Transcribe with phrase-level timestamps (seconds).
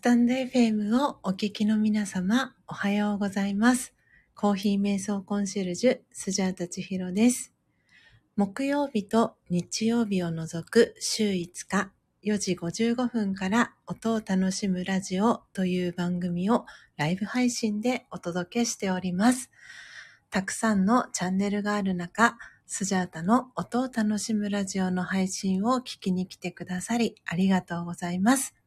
[0.00, 3.92] スタンド FM をお聞きの皆様、おはようございます。
[4.34, 7.52] コーヒー瞑想コンシェルジュ、スジャータチヒロです。
[8.34, 11.92] 木曜日と日曜日を除く週5日、
[12.24, 16.64] 4時55分から音を楽しむラジオという番組を
[16.96, 19.50] ライブ配信でお届けしております。
[20.30, 28.59] たくさんのチャンネルがある中、スジャータの音を楽しむラジオの配信を聞きに来てくださりありがとうございます。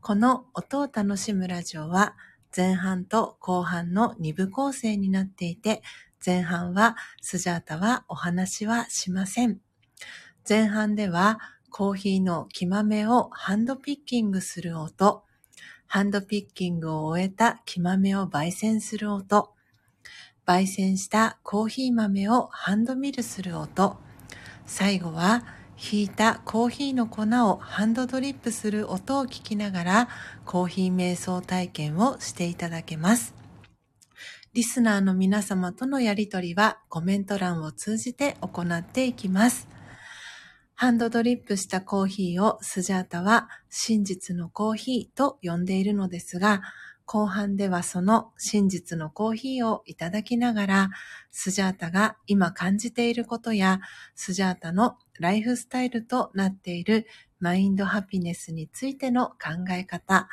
[0.00, 2.16] この音を楽しむラジオは
[2.56, 5.82] 前半と後半の2部構成になっていて、
[6.24, 9.60] 前半はスジャータはお話はしません。
[10.48, 11.38] 前半では
[11.70, 15.22] コーヒーの木豆をハンドピッキングする音、
[15.86, 19.54] ハンドピッキングを終えた木豆を焙煎する音、
[20.46, 23.96] 焙煎したコーヒー豆をハンドミルする音、
[24.66, 25.44] 最後は
[25.82, 30.08] ひいたコーヒーの粉をハンドドリップする音を聞きながら
[30.44, 33.34] コーヒー瞑想体験をしていただけます。
[34.52, 39.68] リスナーの皆様とのやりとりはコメント欄を通じて行っていきます。
[40.74, 46.60] ハンドドリップしたコーヒーをスジャータは真実のコーヒーと呼んでいるのですが、
[47.12, 50.90] 後半ではその真実のコーヒーをいただきながら、
[51.32, 53.80] スジャータが今感じていることや、
[54.14, 57.08] スジャータのライフスタイルとなっている
[57.40, 59.36] マインドハピネスについての考
[59.72, 60.28] え方、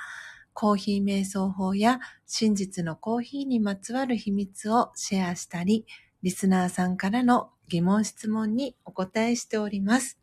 [0.53, 5.87] コーヒー瞑想法や真実のコーヒーにまつわる秘密をシェアしたり、
[6.21, 10.19] リスナーさんからの疑問質問にお答えしております。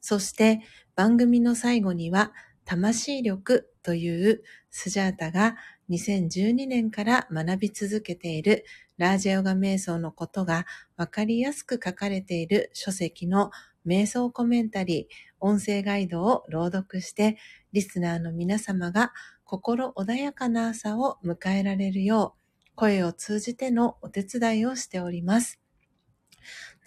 [0.00, 0.60] そして
[0.94, 2.32] 番組の最後には、
[2.64, 5.56] 魂力というスジャータが
[5.90, 8.64] 2012年から学び続けている
[8.96, 10.64] ラージャヨガ瞑想のことが
[10.96, 13.50] わかりやすく書かれている書籍の
[13.86, 17.38] 瞑想コメンタリー、音声ガイドを朗読して、
[17.72, 19.12] リスナーの皆様が
[19.44, 22.36] 心穏やかな朝を迎えられるよ
[22.72, 25.60] う、声を通じてのお手伝いをしております。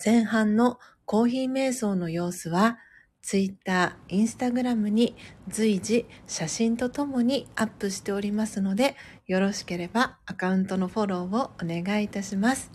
[0.03, 2.77] 前半のコーヒー瞑想の様子は、
[3.23, 5.15] ツイッター、インスタグラムに
[5.47, 8.97] 随時写真とともにアップしておりますので、
[9.27, 12.69] よろしければアカウントのフォローをお願いいたします。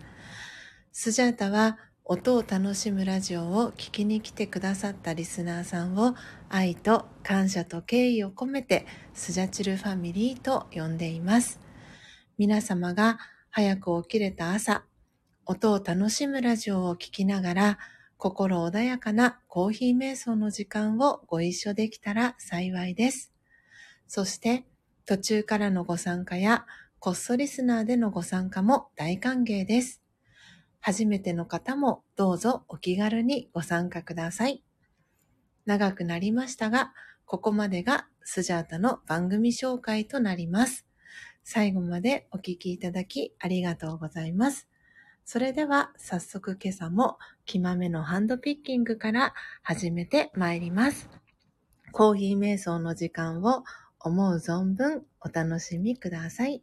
[0.90, 6.14] スジャータは音を楽しむラジオを聞きに来てくださったリスナーさんを
[6.48, 11.60] 愛と感謝と敬意を込めてスジャチルファミリーと呼んでいます。
[12.38, 13.18] 皆様が
[13.50, 14.84] 早く起きれた朝、
[15.44, 17.78] 音を楽しむラジオを聞きながら
[18.18, 23.32] 心穏やかなコーヒー瞑想の時間をご一緒できたら幸いです。
[24.08, 24.64] そして
[25.06, 26.66] 途中からのご参加や
[26.98, 30.02] こっそリスナーでのご参加も大歓迎です。
[30.80, 34.64] 初めての方もどうぞお気軽にご参加ください。
[35.64, 36.92] 長くなりましたが、
[37.24, 40.88] ここまでがスジャータの番組紹介となります。
[41.44, 44.68] 最後までお聞きいただきありがとうございます。
[45.30, 51.10] それでは早速今朝も木豆のハンドピッキングから始めてまいります。
[51.92, 53.62] コーヒー瞑想の時間を
[54.00, 56.62] 思う存分お楽しみください。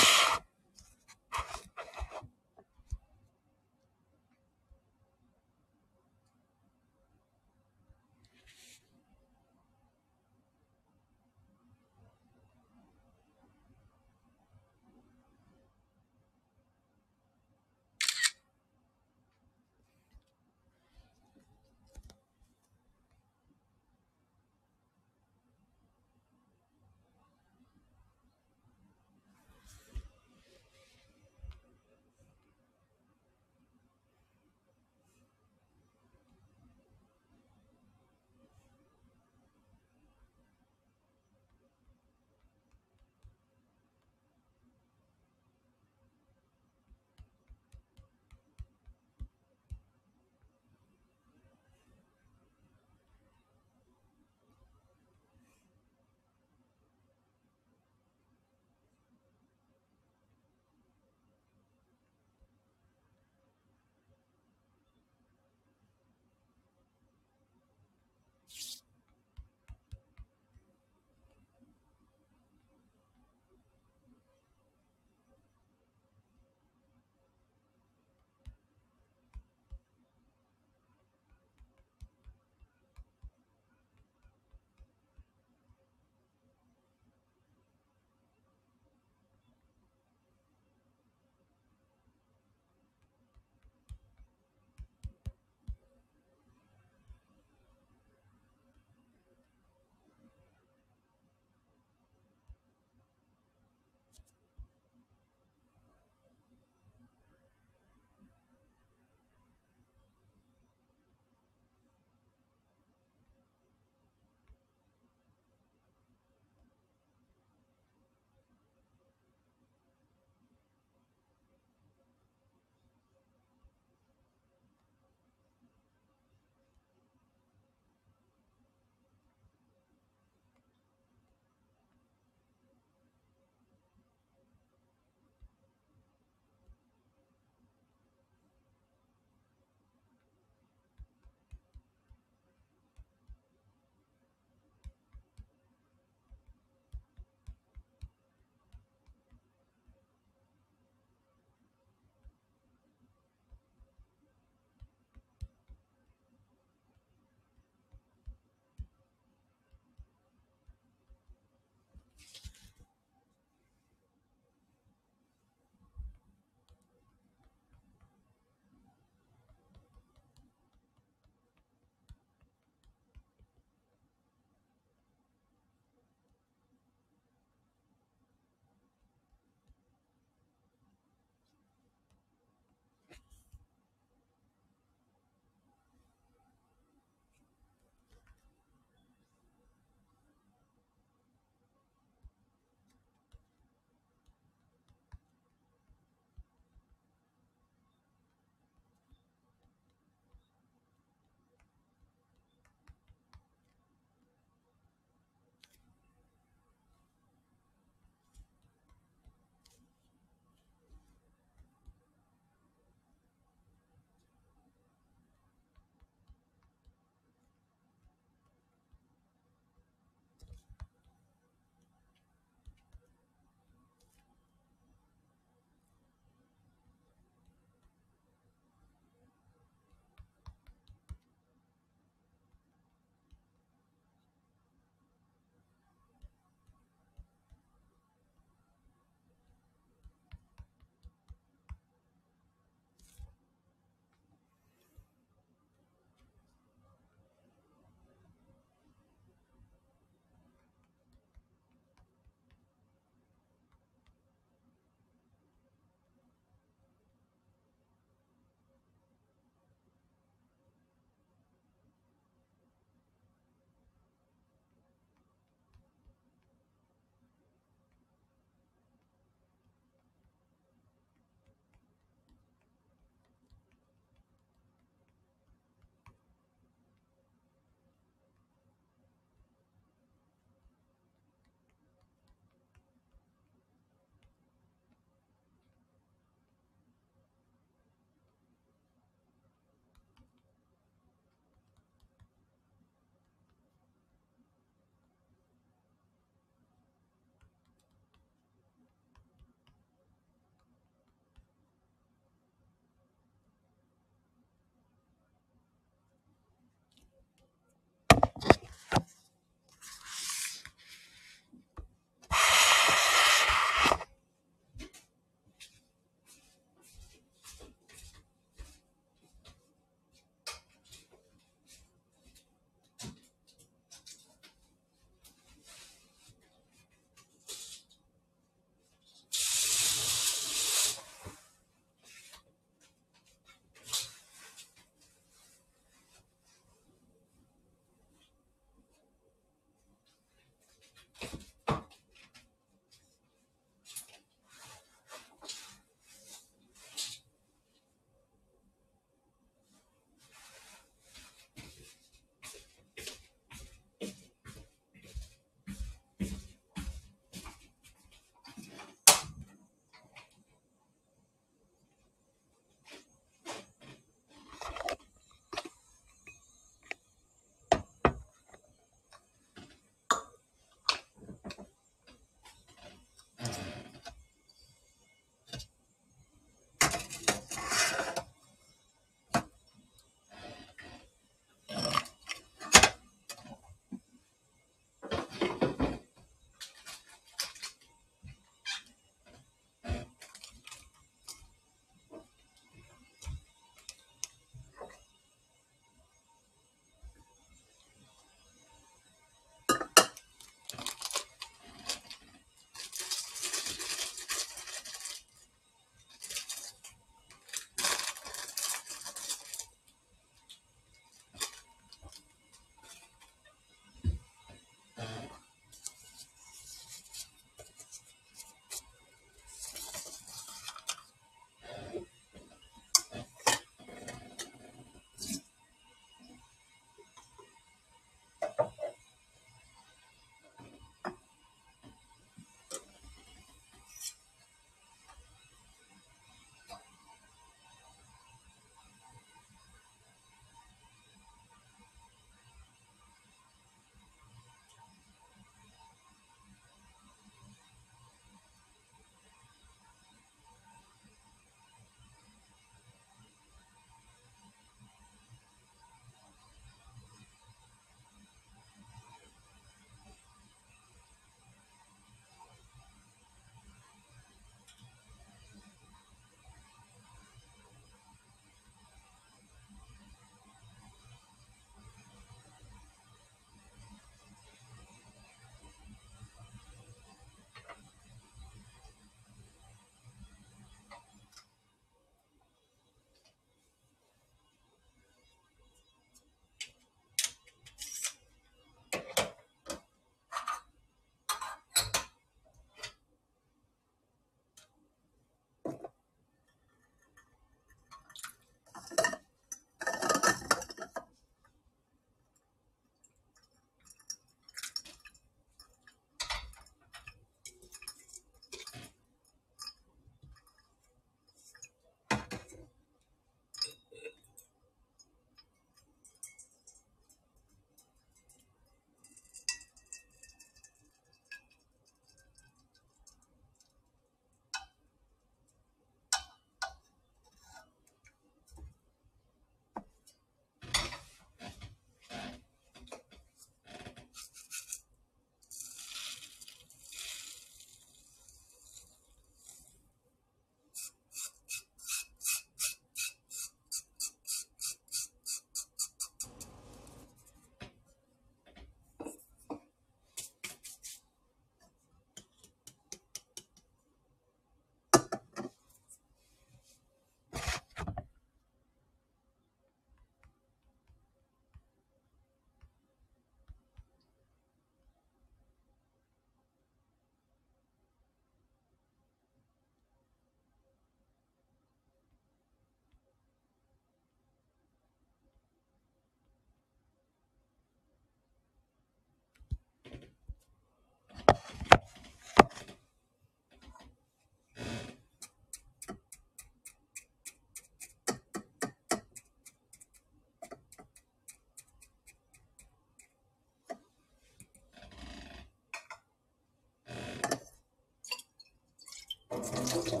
[599.54, 600.00] Okay.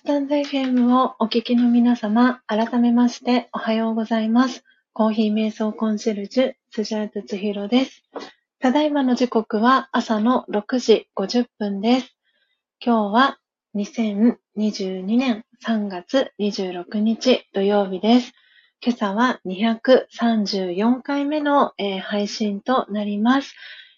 [0.00, 4.64] スタンド FM をお聞きの皆様、改めましておはようございます。
[4.94, 8.02] コーヒー瞑想コンシェルジュ、スジャータツヒロです。
[8.60, 12.16] ただいまの時刻は朝の6時50分です。
[12.82, 13.38] 今日は
[13.74, 18.32] 2022年3月26日土曜日です。
[18.82, 23.54] 今朝は234回目の、えー、配信となります。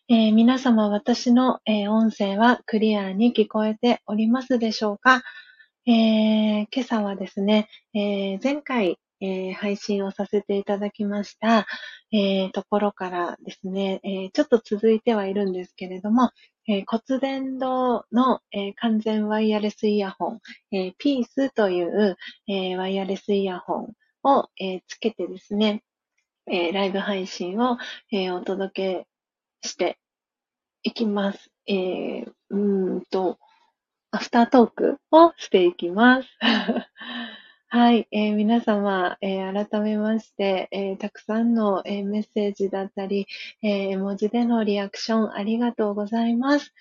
[0.08, 5.22] えー、皆様、私の、えー、音声はクリアに聞こえておりますでしょうか、
[5.86, 11.66] え今朝はですね、え前回、え配信をさせていただきました、
[12.12, 16.30] えところからですね、えちょっと続いてはいるんですけれども、
[16.68, 20.40] え骨伝導の、え完全ワイヤレスイヤホン、
[20.70, 23.92] えピースという、えワイヤレスイヤホン
[24.22, 25.82] を、えつけてですね、
[26.46, 27.78] えライブ配信を、
[28.12, 29.04] えお届
[29.62, 29.98] けして
[30.84, 31.50] いきます。
[31.66, 33.38] えー、うんと、
[34.14, 36.28] アフタートークをしていきます。
[37.68, 43.26] はい、えー、皆様、えー、改めまして、えー、たくさんの、えメッセージだったり、
[43.62, 46.74] え文字でのリアクションありがとうございます。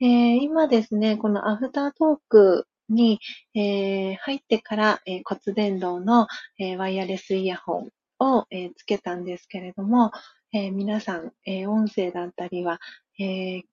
[0.00, 3.18] え今ですね、このアフタートークに、
[3.54, 6.28] え入ってから、え骨伝導の、
[6.60, 7.90] えワイヤレスイヤホン
[8.20, 10.12] を、えつけたんですけれども、
[10.52, 12.78] え皆さん、え音声だったりは、
[13.18, 13.64] え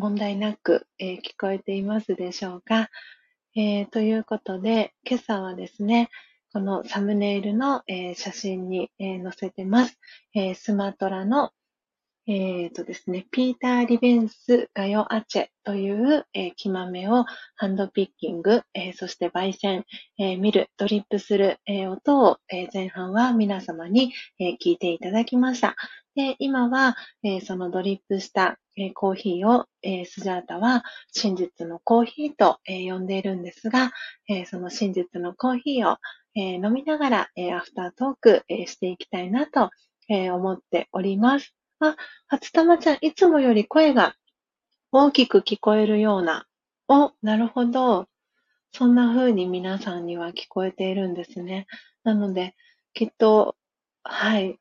[0.00, 2.88] 問題なく、え聞こえていますでしょうか、
[3.54, 6.08] えー、ということで、今朝はですね、
[6.54, 9.98] このサムネイルの、えー、写真に、え、載せてます。
[10.34, 11.52] えスマトラの
[12.32, 17.24] えっ、ー、とですね、ピーター・リベンス・ガヨ・アチェという、えー、木豆を
[17.56, 19.84] ハンドピッキング、えー、そして焙煎、
[20.16, 25.74] え見る、ドリップする、え音を、え前半は皆様に、え聞いていただきました。
[26.14, 33.90] で、今は、えそのドリップした、えコーヒーを、えスジャータは真実のコーヒーと、え呼んでいるんですが、
[34.28, 35.96] えその真実のコーヒーを、
[36.36, 39.70] え飲みながら、えアフタートーク、えしていきたいなと、
[40.08, 41.56] え思っております。
[41.80, 41.96] あ、
[42.28, 44.14] 初玉ちゃん、いつもより声が
[44.92, 46.46] 大きく聞こえるような。
[46.88, 48.06] お、なるほど。
[48.72, 51.66] そんな風に皆さんには聞こえているんですね。
[52.04, 52.54] なので、
[52.94, 53.56] きっと、
[54.04, 54.58] はい。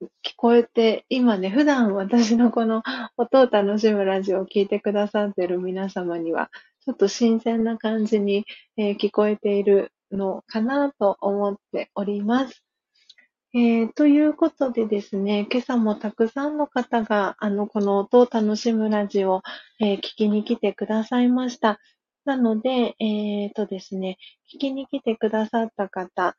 [0.00, 2.82] 聞こえて、今ね、普段私のこの
[3.16, 6.50] 音を楽しむラジオを聞いてくださっている皆様には、
[6.84, 8.44] ちょっと新鮮な感じに、
[8.76, 12.65] えー、聞こえているのかなと思っております。
[13.58, 19.40] えー、ということでですね、今朝もたくさんの方が、あの、この音を楽しむラジオ、
[19.80, 21.80] えー、聞きに来てくださいました。
[22.26, 24.18] なので、えー、とですね、
[24.54, 26.36] 聞きに来てくださった方、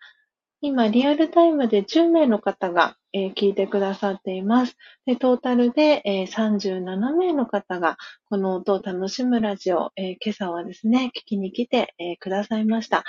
[0.61, 4.77] 今、リアルタイムで10名の方が、えー、聞いてくださっています。
[5.07, 7.97] で、トータルで、えー、37名の方が、
[8.29, 13.05] この音を楽しむラジオ、えー、今朝はですね、聞きに来て、えくださいました。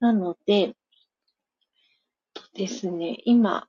[0.00, 0.76] なので、
[2.54, 3.68] ですね、今、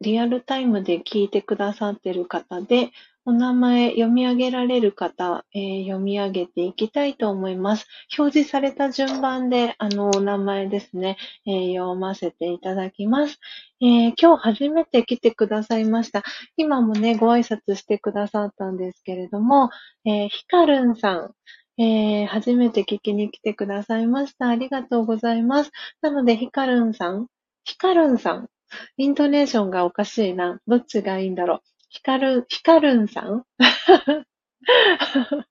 [0.00, 2.90] リアルタイムで聞いてくださっている方で、
[3.26, 7.86] お名前読み上げられる方、えー、読み上げていきたいと思います。
[8.18, 11.16] 表示された順番で、あの、お名前ですね、
[11.46, 13.38] えー、読ませていただきます、
[13.80, 16.22] えー、今日初めて来てくださいました。
[16.58, 19.70] 今もね、ご挨拶してくださったんですけれども、
[20.04, 24.48] えひかるんさん、えー、初めて聞きに来てくださいました。
[24.48, 25.70] ありがとうございます。
[26.02, 27.28] なので、ひかるんさん、
[27.64, 28.48] ヒカルンさん。
[28.96, 30.60] イントネーションがおかしいな。
[30.66, 31.60] どっちがいいんだろう。
[31.88, 33.44] ヒカルン、ヒカルンさん？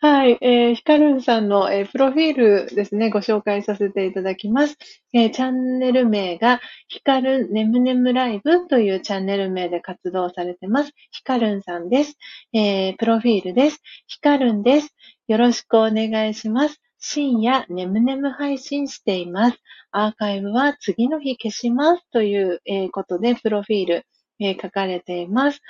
[0.00, 4.76] はい、えー、ヒカルンさんの、えー、プロフィールですね、ご紹介させていただきます。
[5.12, 10.92] えー、チャンネル名が、ヒカルンネムネムライブというチャンネル名で活動されてます。
[11.10, 12.16] ヒカルンさんです。
[12.52, 13.82] えー、プロフィールです。
[14.06, 14.94] ヒカルンです。
[15.26, 16.80] よろしくお願いします。
[17.00, 19.58] 深夜ねむねむ配信しています。
[19.90, 22.60] アーカイブは次の日消しますという、
[22.92, 24.06] ことで、プロフィール、
[24.38, 25.60] えー、書かれています。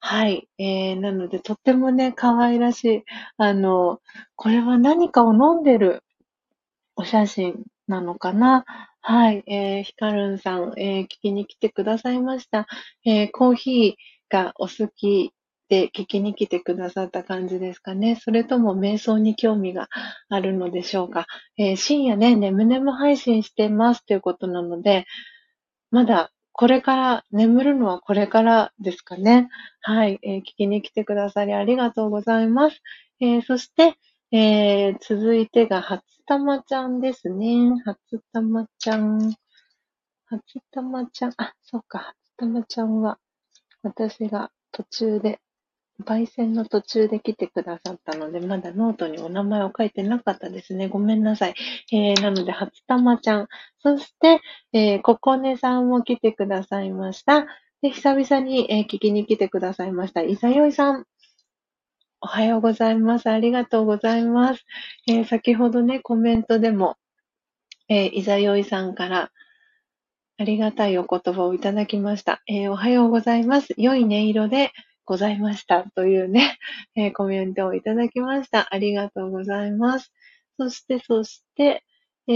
[0.00, 0.48] はい。
[0.58, 3.04] えー、なので、とってもね、可愛らしい。
[3.36, 4.00] あの、
[4.36, 6.04] これは何かを飲んでる
[6.94, 8.64] お写真なのかな
[9.00, 9.42] はい。
[9.46, 12.68] えー、ヒカルンさん、えー、聞きに来てくださいました。
[13.04, 13.94] えー、コーヒー
[14.32, 15.32] がお好き
[15.68, 18.16] で聞きに来てくださった感じですかね。
[18.16, 19.88] それとも瞑想に興味が
[20.28, 21.26] あるのでしょうか。
[21.56, 25.06] えー、深夜ね、眠々配信してますということなので、
[25.90, 29.48] まだこれから、眠るのはこれからですかね。
[29.80, 32.82] はい、えー、聞きに来てくださりありがとうございます。
[33.20, 33.94] えー、そして、
[34.32, 37.80] えー、続いてが、初玉ちゃんですね。
[37.84, 39.36] 初玉ちゃん。
[40.26, 41.34] 初玉ちゃん。
[41.36, 43.20] あ、そうか、初玉ちゃんは、
[43.84, 45.38] 私が途中で
[46.04, 50.88] 焙煎の途中で来てくださったので、まだノートにお名前を書いてなかったですね。
[50.88, 51.54] ごめんなさい。
[51.92, 53.48] えー、なので、初玉ちゃん。
[53.80, 54.40] そして、
[54.72, 57.46] えー、ここねさんも来てくださいました。
[57.82, 60.22] で、久々に、えー、聞きに来てくださいました。
[60.22, 61.04] いさよいさん。
[62.20, 63.28] おはようございます。
[63.30, 64.64] ありがとうございます。
[65.08, 66.96] えー、先ほどね、コメントでも、
[67.88, 69.30] えー、いざよいさんから、
[70.40, 72.42] ありがたいお言葉をいただきました。
[72.46, 73.74] えー、おはようございます。
[73.76, 74.70] 良い音色で
[75.08, 75.84] ございました。
[75.94, 76.58] というね、
[76.94, 78.68] えー、コメントをいただきました。
[78.70, 80.12] ありがとうございます。
[80.58, 81.82] そして、そして、
[82.26, 82.32] え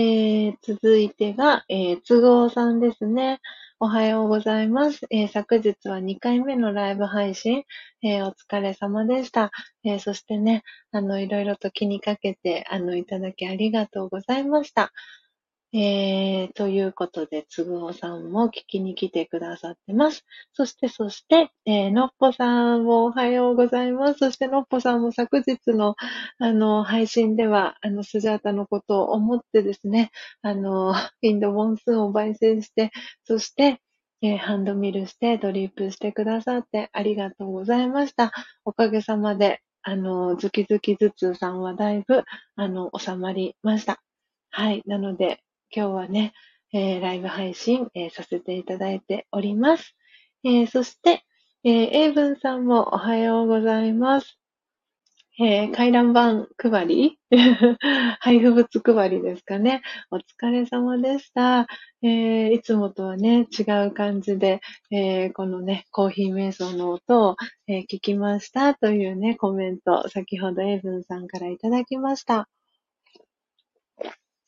[0.48, 3.40] ー、続いてが、えー、都合さんですね。
[3.78, 5.06] おはようございます。
[5.10, 7.64] えー、昨日は2回目のライブ配信、
[8.02, 9.50] えー、お疲れ様でした。
[9.84, 10.62] えー、そしてね、
[10.92, 14.92] あの、いろいろと気にかけて、あの、いただきありがとうございました。
[15.74, 20.22] えー、ということで、つぐおさんも聞きに来てくださってます。
[20.52, 24.18] そして、そして、えー、のっぽさんもおはようございます。
[24.18, 25.94] そして、のっぽさんも昨日の、
[26.38, 30.10] あの、配信では、あの、スジャータのことを思ってですね、
[30.42, 32.90] あの、インドモンスーンを焙煎して、
[33.24, 33.80] そして、
[34.20, 38.30] えー、ハンドミルしてドリップしてくださってありがとうございました。
[38.66, 42.24] おかげさまで、あの、ズキズキ頭痛さんはだいぶ、
[42.56, 44.02] あの、収まりました。
[44.50, 44.82] はい。
[44.86, 45.40] なので、
[45.74, 46.34] 今日はね、
[46.74, 49.96] えー、ライブ配信、えー、させていただいております。
[50.44, 51.24] えー、そして、
[51.64, 54.38] えー、英文さんもおはようございます。
[55.40, 57.18] えー、回覧板配り？
[58.20, 59.80] 配布物配りですかね。
[60.10, 61.66] お疲れ様でした。
[62.02, 67.36] えー、いつもとはね、違う感じで、えー、このね、コーヒー瞑想の音を、
[67.66, 72.50] え聞きましたというね、コメント、先ほどエイブンさんからいただきました。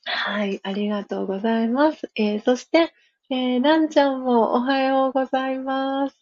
[0.07, 2.11] はい、ありがとうございます。
[2.15, 2.93] えー、そして、
[3.31, 6.17] えー、ランちゃんもおはようございます。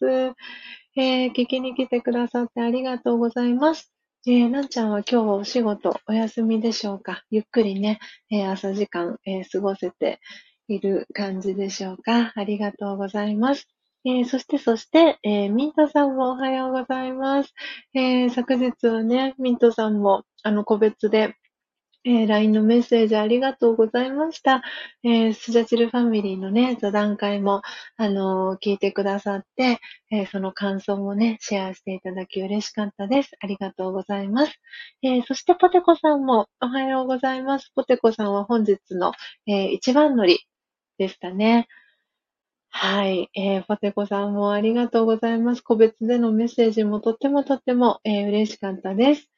[0.95, 3.91] えー、聞きに来てくださってありがとうございます。
[4.25, 7.23] えー、ランちゃんは今日お仕事お休みでしょうか？
[7.29, 7.99] ゆっくりね、
[8.31, 10.21] えー、朝時間、えー、過ごせて
[10.69, 12.31] いる感じでしょうか？
[12.35, 13.67] ありがとうございます。
[14.05, 17.53] えー、そして、そして、えー、ミントさんもおはようございます。
[17.93, 21.35] えー、昨日はね、ミントさんも、あの、個別で、
[22.05, 24.61] えー、LINE のメッセージありがとうございました。
[25.03, 27.61] えー、スジャチルファミリーのね、座談会も、
[27.95, 29.79] あのー、聞いてくださって、
[30.11, 33.31] えー、その感想もね、シェアしていただき嬉しかったです。
[33.39, 34.59] ありがとうございます。
[35.01, 37.71] え、そしてポテコさんもおはようございます。
[37.73, 39.13] ポテコさんは本日の、
[39.47, 40.39] えー、一番乗り
[40.97, 41.67] でしたね。
[42.69, 43.29] はい。
[43.35, 45.61] えー、ポテコさんもありがとうございます。
[45.61, 49.29] 個別でのメッセージもとってもとっても、え、嬉しかったです。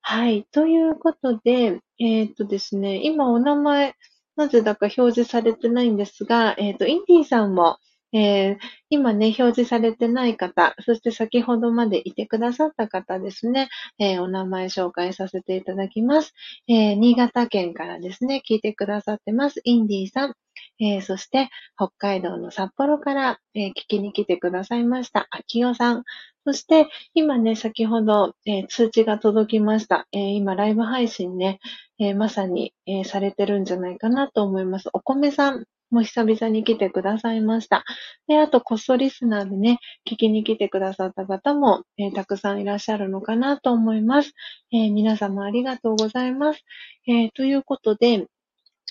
[0.00, 0.46] はい。
[0.52, 3.94] ということで、えっとですね、今お名前、
[4.36, 7.78] なぜだか表示されてないんですが、えっと、インディーさんも、
[8.12, 8.56] えー、
[8.90, 13.68] 今ね、表示されてない方、そして先ほどまでいてくださった方ですね、
[13.98, 16.32] えー、お名前紹介させていただきます。
[16.68, 19.60] えー、新潟県からですね、聞いてくださってます。
[19.64, 20.34] インディーさん。
[20.80, 25.26] えそして、北海道の札幌から、え聞きに来てくださいました。
[25.30, 26.04] 秋代さん。
[26.44, 30.06] そして、今ね、先ほど、え通知が届きました。
[30.12, 31.60] え今、ライブ配信ね、
[31.98, 34.88] えまさに、えされてるんじゃないかなと思います。
[34.92, 35.66] お米さん。
[35.90, 37.84] もう久々に来てくださいました。
[38.26, 39.78] で、あと、こっそリスナーでね、
[40.08, 44.32] 聞きに来てくださった方も、えー、たくさんいらっしゃるのかなと思います。
[44.72, 46.64] えー、皆様ありがとうございます。
[47.06, 48.26] えー、ということで、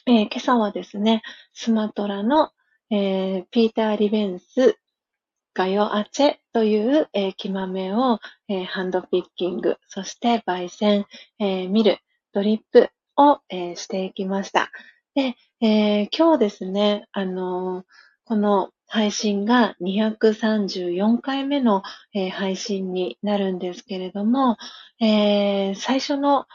[0.06, 1.22] え今朝はですね、
[1.54, 2.52] スマトラの、
[2.90, 4.78] えピーター・リベンス、
[5.58, 11.08] ガヨアチェという、えー、木豆を、え、ハンドピッキング、そして焙煎、
[11.40, 11.98] えー、ミル、
[12.32, 14.70] ドリップを、え、していきました。
[15.16, 17.86] で、えー、今日ですね、あのー、
[18.26, 21.82] この配信が234回目の、
[22.14, 24.58] えー、配信になるんですけれども、
[25.02, 26.46] え、最初の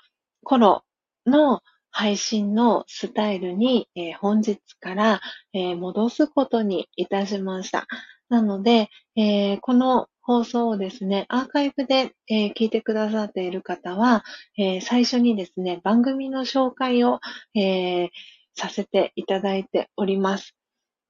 [0.45, 0.85] 頃
[1.27, 5.21] の配信のスタイルに、え、本日から、
[5.53, 7.89] え、戻すことにいたしました。
[8.29, 14.23] なので、え、この放送をですね、アーカイブで、えー、聞いてくださっている方は、
[14.57, 17.19] えー、最初にですね、番組の紹介を、
[17.57, 18.09] えー、
[18.55, 20.55] させていただいております。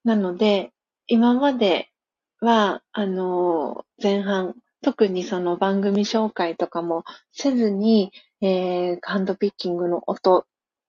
[0.04, 0.72] なので、
[1.06, 1.90] 今まで
[2.40, 10.46] は、あの、前半、特にその番組紹介とかもせずに、えー、ハンドピッキングの音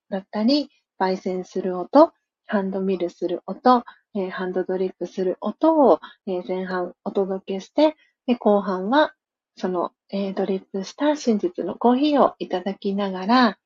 [0.10, 0.70] だったり、
[1.00, 2.12] 焙煎する音、
[2.48, 3.84] ハンドミルする音、
[4.16, 9.14] えー、ハンドドリップする音を、えー、前半お届けして、で後半は
[9.56, 13.58] その、えー、ドリップした真実のコーヒーをいただきながら、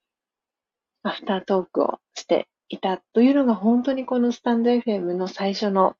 [1.03, 5.95] アフタートークをしていたというのが本当にこのスタンド FM の最初の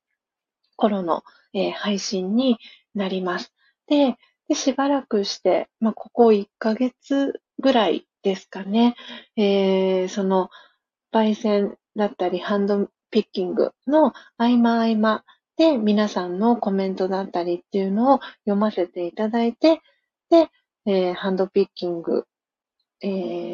[0.76, 2.58] 頃の、えー、配信に
[2.94, 3.52] なります。
[3.86, 4.16] で、
[4.48, 8.96] で、しばらくして、まあ、ここ1ヶ月ぐらいですかね、
[9.36, 10.50] えー、その、
[11.12, 15.24] 焙煎だったり、ハンドピッキングの合間合間
[15.56, 19.80] で皆さんのコメントだったりっていうのを読ませていただいて、
[20.30, 20.50] で、
[20.86, 22.24] えー、ハンドピッキング、
[23.00, 23.08] え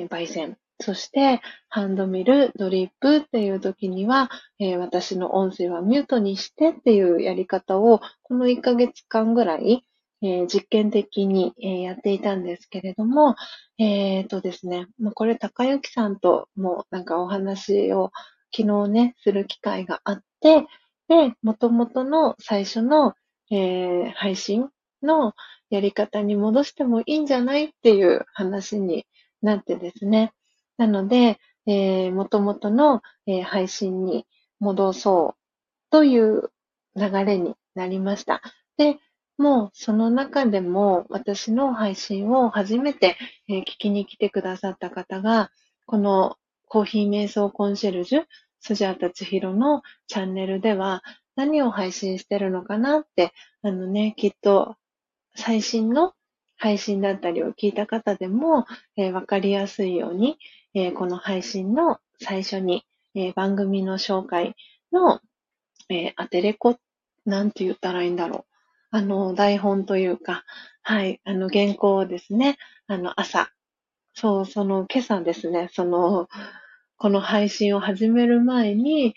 [0.04, 9.84] ー、焙煎、そしてハンドミル、ドリップっていう時には、えー、私の音声はミュートにしてっていうやり方をこの1ヶ月間ぐらい、
[10.22, 13.36] えー、実験的に、えー、やっていたんですけれども、
[13.78, 18.10] えっ、とですね、まあ、これ高幸さんともなんかお話を
[18.56, 20.66] 昨日ね、する機会があって、
[21.08, 23.14] で、元々の最初の、
[23.50, 24.70] え、配信
[25.02, 25.34] の
[25.70, 29.06] やり方に戻してもいいんじゃないっていう話に
[29.42, 30.32] なってですね。
[30.76, 34.26] なので、えー、元々の、えー、配信に
[34.60, 36.50] 戻そうという
[36.96, 38.42] 流れになりました。
[38.76, 38.98] で、
[39.36, 43.16] もうその中でも私の配信を初めて、
[43.48, 45.50] えー、聞きに来てくださった方が、
[45.86, 46.36] この
[46.68, 48.24] コーヒー瞑想コンシェルジュ、
[48.60, 51.02] スジャータチヒロのチャンネルでは
[51.36, 53.32] 何を配信してるのかなって、
[53.62, 54.76] あのね、きっと
[55.34, 56.14] 最新の
[56.64, 58.64] 配信だったりを聞いた方でも、
[58.96, 60.38] えー、わかりやすいように、
[60.72, 64.56] えー、この配信の最初に、えー、番組の紹介
[64.90, 65.20] の、
[65.90, 66.78] えー、アテレコ、
[67.26, 68.46] なんて言ったらいいんだろ
[68.92, 68.96] う。
[68.96, 70.44] あの、台本というか、
[70.80, 73.50] はい、あの、原稿をですね、あの、朝、
[74.14, 76.30] そう、その、今朝ですね、その、
[76.96, 79.14] この配信を始める前に、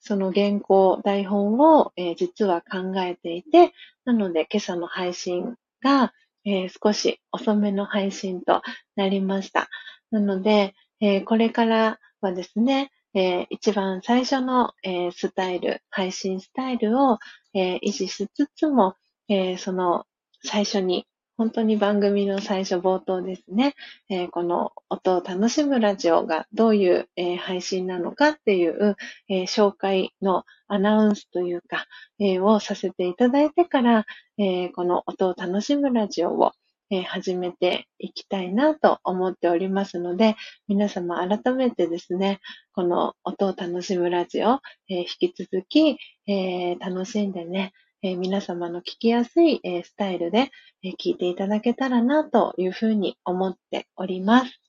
[0.00, 3.72] その原稿、台本を、えー、実は考えていて、
[4.04, 6.12] なので今朝の配信が、
[6.48, 8.62] えー、少し遅めの配信と
[8.96, 9.68] なりました。
[10.10, 17.18] なので、えー、これからはですね、えー、一番最初の、えスタイル、配信スタイルを、
[17.54, 18.94] え維持しつつも、
[19.28, 20.06] え、その
[20.42, 21.06] 最初に、
[21.38, 23.76] 本当に番組の最初冒頭ですね、
[24.10, 28.96] えー、この音を楽しむラジオがどういう、えー、配信なのかっていう、
[29.28, 31.86] え紹介のアナウンスというか、
[32.18, 34.04] えをさせていただいてから、
[34.36, 36.52] えこの音を楽しむラジオを、
[36.90, 40.34] え始めていきたいなと思っておりますので、
[40.66, 42.40] 皆様改めてですね、
[42.72, 44.54] この音を楽しむラジオ、
[44.88, 47.72] え引き続き、え楽しんでね、
[48.02, 50.50] えー、皆様の聞きやすい、えー、スタイルで、
[50.82, 54.60] えー、聞いていただけたらなというふうに思っております。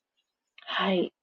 [0.65, 1.13] はい。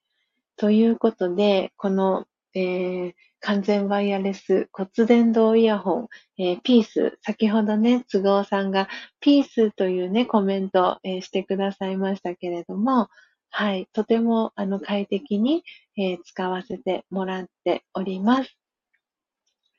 [0.56, 6.08] ということで、この、えー、完全ワイヤレス骨伝導イヤホン、
[6.38, 8.88] えー、ピース、先ほどね、都合さんが
[9.20, 13.08] ピースというね、コメント、えー、してくださいましたけれども、
[13.50, 15.64] はい、とてもあの快適に、
[15.96, 18.56] えー、使わせてもらっております。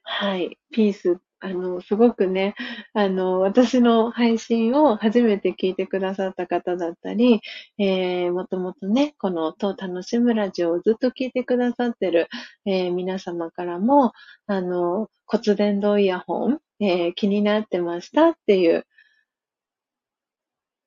[0.04, 2.55] はい、ピースあの、すごくね、
[2.93, 7.41] あの、私の配信を初めて聞いてくださった方だったり、
[7.77, 12.27] えー、もともとね、このと楽しむラジオをずっと聞いてくださってる、
[12.65, 14.14] えー、皆様からも、
[14.47, 18.85] あの、骨伝導イヤホン、えー、気になってましたっていう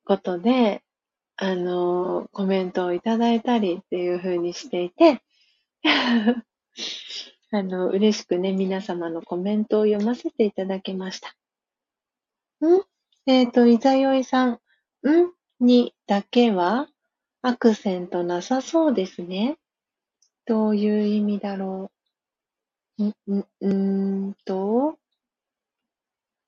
[0.05, 0.82] ことで、
[1.36, 5.22] あの、コメントをいただいたりっていう風にしていて、
[7.52, 11.35] あの、嬉しくね、皆様のコメントを読ませていただきました。
[12.64, 12.82] ん？
[13.27, 14.60] えっ、ー、と、いざよいさん、ん？
[15.59, 16.89] にだけは
[17.43, 19.59] アクセントなさそうですね。
[20.47, 21.90] どういう意味だろ
[22.98, 23.05] う？
[23.05, 24.97] ん、ん、んーと、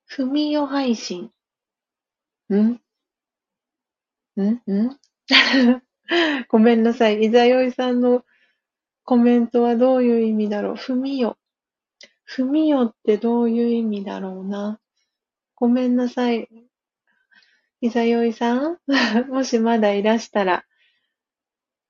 [0.07, 1.33] ふみよ配信。
[2.49, 2.81] ん？
[4.37, 4.61] ん？
[4.71, 4.99] ん？
[6.49, 7.25] ごめんなさい。
[7.25, 8.25] いざよいさんの
[9.05, 10.77] コメントはどういう意味だろう？
[10.77, 11.37] ふみよ。
[12.25, 14.81] ふみよってどういう意味だろうな？
[15.57, 16.49] ごめんなさい。
[17.81, 18.79] いさよいさん？
[19.29, 20.65] もしまだいらしたら、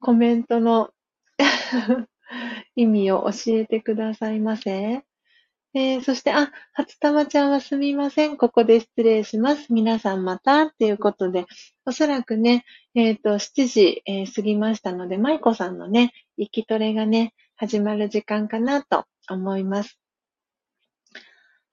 [0.00, 0.90] コメントの
[2.76, 5.04] 意味を教えてくださいませ。
[5.74, 8.36] えー、そして、あ、初玉ちゃんはすみません。
[8.36, 9.72] ここで失礼します。
[9.72, 11.46] 皆さんまたっていうことで、
[11.86, 19.98] おそらくね、えっ、ー、と、7時、えー、過ぎましたので、舞子さんのね、生きトレがね、始まる時間かなと思います。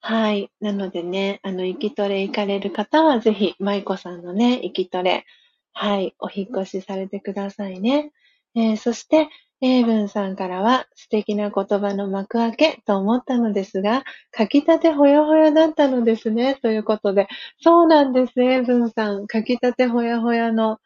[0.00, 0.50] はい。
[0.60, 5.26] なのでね、あの、生きトレ行かれる方は、ぜひ、舞子さんのね、生きトレ、
[5.74, 8.12] はい、お引越しされてくださいね。
[8.54, 9.28] えー、そして、
[9.62, 14.04] 英文さんからは素敵な言葉の幕開けと思ったのですが、
[14.36, 16.54] 書きたてほやほやだったのですね。
[16.56, 17.28] ということで、
[17.60, 19.26] そうなんです、英文さん。
[19.30, 20.78] 書きたてほやほやの、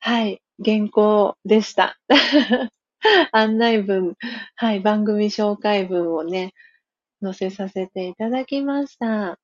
[0.00, 1.98] はい、原稿でした。
[3.32, 4.14] 案内文、
[4.56, 6.52] はい、番組紹介文をね、
[7.22, 9.38] 載せさせていただきました。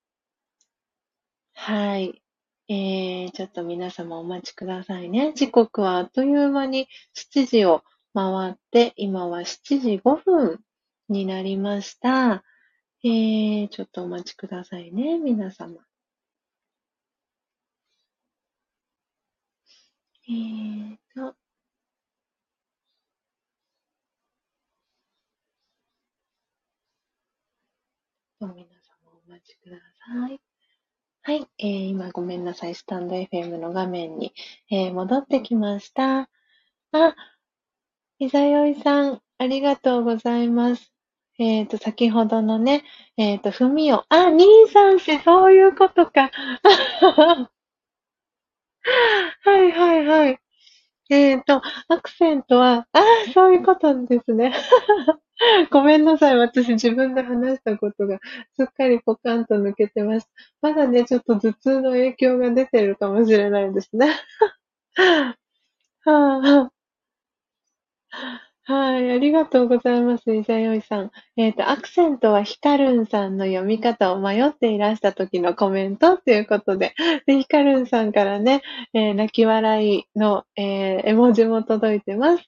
[1.55, 2.21] はい。
[2.69, 5.33] えー、ちょっと皆様お待ちくださいね。
[5.35, 7.83] 時刻はあっという間に7時を
[8.15, 10.61] 回って、今は7時5分
[11.09, 12.45] になりました。
[13.05, 15.85] えー、ちょっとお待ちくださいね、皆様。
[20.27, 21.35] えーと、
[28.41, 29.77] 皆様お待ちくだ
[30.07, 30.41] さい。
[31.23, 32.75] はい、えー、今ごめんなさい。
[32.75, 34.33] スタンド FM の画面に、
[34.71, 36.31] えー、戻ってきました。
[36.93, 37.17] あ、
[38.21, 40.93] いざよいさん、ありがとうございます。
[41.39, 42.85] えっ、ー、と、先ほどのね、
[43.17, 46.31] えっ、ー、と、ふみお、あ、兄さんし、そういうことか。
[49.43, 50.39] はいはいはい。
[51.11, 54.55] えっ、ー、と、アクセントは、ああ、そういうことですね。
[55.73, 56.37] ごめんなさい。
[56.37, 58.21] 私自分で話したことが
[58.55, 60.31] すっかりポカンと抜けてます。
[60.63, 64.15] まだね、ちょっと頭痛の影響が出てるかもしれないですね。
[66.05, 66.74] はあ、
[68.67, 71.11] はい、ありがとうございます、いざよいさん。
[71.37, 76.95] えっ、ー、と、アクセントはヒカルンさんの読み方を迷っていらした時のコメントということで、
[77.27, 78.63] でヒカルンさんからね、
[78.95, 82.45] えー、泣き笑いの、えー、絵文字も届いてます。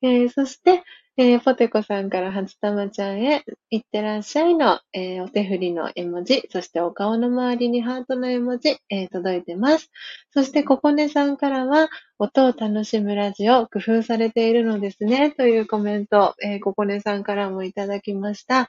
[0.00, 0.84] えー、そして、
[1.20, 9.90] えー、ポテコさんから初玉ちゃんへ、いってらっしゃいの、えー、お手振りの絵文字、そしてお顔の周りにハートの絵文字、えー、届いてます。
[10.30, 11.88] そして、ここねさんからは、
[12.20, 18.68] 音を楽しむラジオ、工夫されているのですね、というコメント、えー、ここねさんからもいただきました。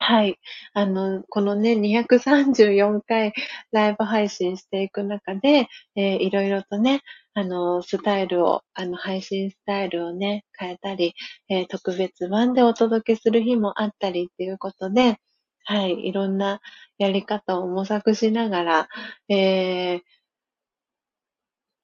[0.00, 0.38] はい。
[0.74, 3.32] あの、このね、234回
[3.72, 7.02] ライブ配信していく中で、えー、いろいろとね、
[7.34, 11.14] あの、スタイルを、あの、配信スタイルをね、変えたり、
[11.48, 15.18] えー、特別版でお届けする日もあったりっていうことで、
[15.64, 16.60] はい、いろんな
[16.98, 18.88] やり方を模索しながら、
[19.28, 20.00] えー、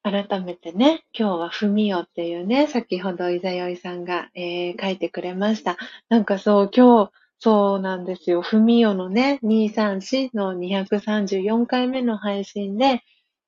[0.03, 5.77] 改めてね、今日はふみよっていうね、先ほどいざよいさんが、えー、書いてくれました。
[6.09, 8.43] なんかそう、今日、そうなんですよ。
[8.43, 13.03] ふみよのね、234の234回目の配信で、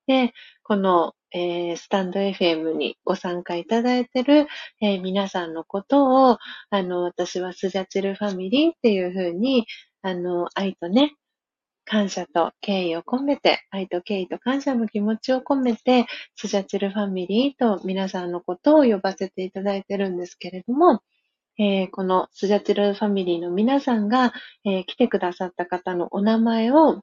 [0.07, 0.33] で、
[0.63, 4.47] このえー、スタンド FM にご参加いただいてる、
[4.81, 6.39] えー、皆さんのことを、
[6.71, 9.67] あの、私はスジャチルファミリーっていうふうに、
[10.03, 11.15] あの、愛とね、
[11.85, 16.07] 感謝と敬意を込めて、愛と敬意と感謝の気持ちを込めて、
[16.37, 21.03] スジャチルファミリーと皆さんのことを呼ばせていただいてるんですけれども、
[21.59, 24.33] えー、このスジャチルファミリーの皆さんが、
[24.65, 27.01] えー、来てくださった方のお名前を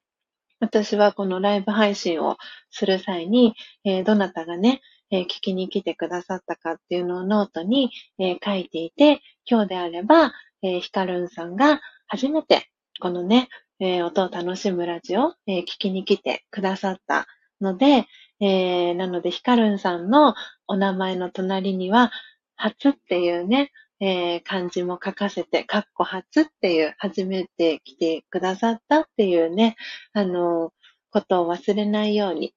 [0.59, 2.38] 私はこのライブ配信を
[2.71, 4.81] する際に、えー、どなたがね、
[5.11, 10.31] え、聞きに来てくださったかっていうのをノートに、え、書いていて、今日であれば、
[10.61, 12.69] え、ヒカルンさんが初めて
[12.99, 13.49] このね、
[13.80, 17.27] え音を楽しむラジオ、え聞きに来てくださった
[17.59, 18.05] ので、
[18.39, 20.35] えなのでヒカルンさんの
[20.67, 22.11] お名前の隣には、
[22.55, 23.71] 初っていうね、
[24.05, 29.77] えー、漢字も書かせて、かっこ初っていう、初めて来てくださったっていうね、
[30.11, 30.73] あの、
[31.09, 32.53] ことを忘れないように、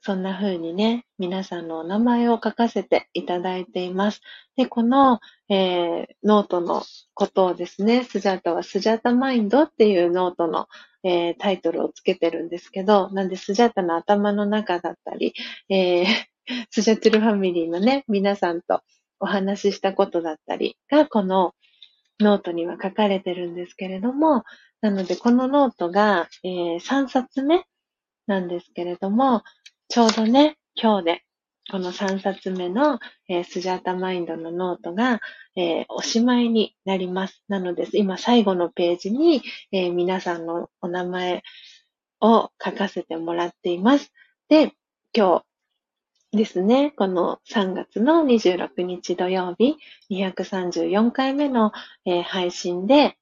[0.00, 4.22] そんな風にね、皆さんのお名前を書かせていただいています。
[4.56, 10.68] で、この、えー、ノートのことをですね、スジャータはスジャータマインドっていうノートの、
[11.04, 15.34] えー、タイトルをつけてるんですけど、なんでスジャータの頭の中だったり、
[15.68, 16.06] えー、
[16.70, 18.80] スジャチルファミリーのね、皆さんと
[19.20, 21.54] お話ししたことだったりが、この
[22.18, 24.44] ノートには書かれてるんですけれども、
[24.80, 27.64] なので、このノートが、えー、3冊目
[28.26, 29.42] なんですけれども、
[29.88, 31.24] ちょうどね、今日で、
[31.70, 32.98] この3冊目の、
[33.28, 35.20] えー、スジャータマインドのノートが、
[35.56, 37.44] えー、おしまいになります。
[37.48, 41.42] なので、今最後のページに、えー、皆さんのお名前
[42.20, 44.12] を書かせてもらっています。
[44.48, 44.72] で、
[45.14, 45.44] 今日
[46.32, 46.92] ですね。
[46.92, 49.76] この3月の26日土曜日、
[50.10, 51.72] 234回目の、
[52.24, 53.16] 配信で、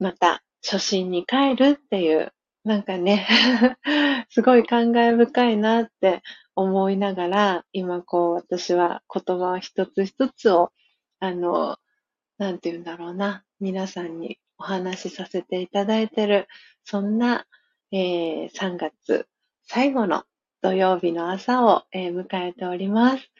[0.00, 2.32] また初心に帰るっていう、
[2.64, 3.26] なんかね
[4.30, 6.22] すごい感慨深いなって
[6.56, 10.72] 思いながら、今こう私は言葉を一つ一つを、
[11.20, 11.78] あの、
[12.38, 16.48] なんて言うんだろうな、皆さんにお話しさせていただいてる、
[16.82, 17.46] そんな、
[17.92, 19.28] えー、3月
[19.62, 20.24] 最後の
[20.62, 23.30] 土曜日の朝を、えー、迎えております。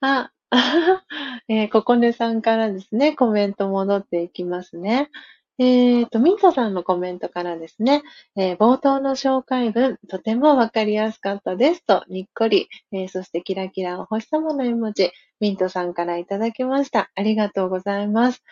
[0.00, 0.32] あ、
[1.48, 5.10] えー、ここねさんからですね、コメント戻っていきますね。
[5.58, 8.02] えっ、ー、と、ミントさんのコメントからですね、
[8.36, 17.10] えー、冒頭の紹介文、とてもわかりやすかったですと、にっこり、えー、そしてキラキラお星様の絵文字、ミントさんからいただきました。
[17.14, 18.42] ありがとうございます。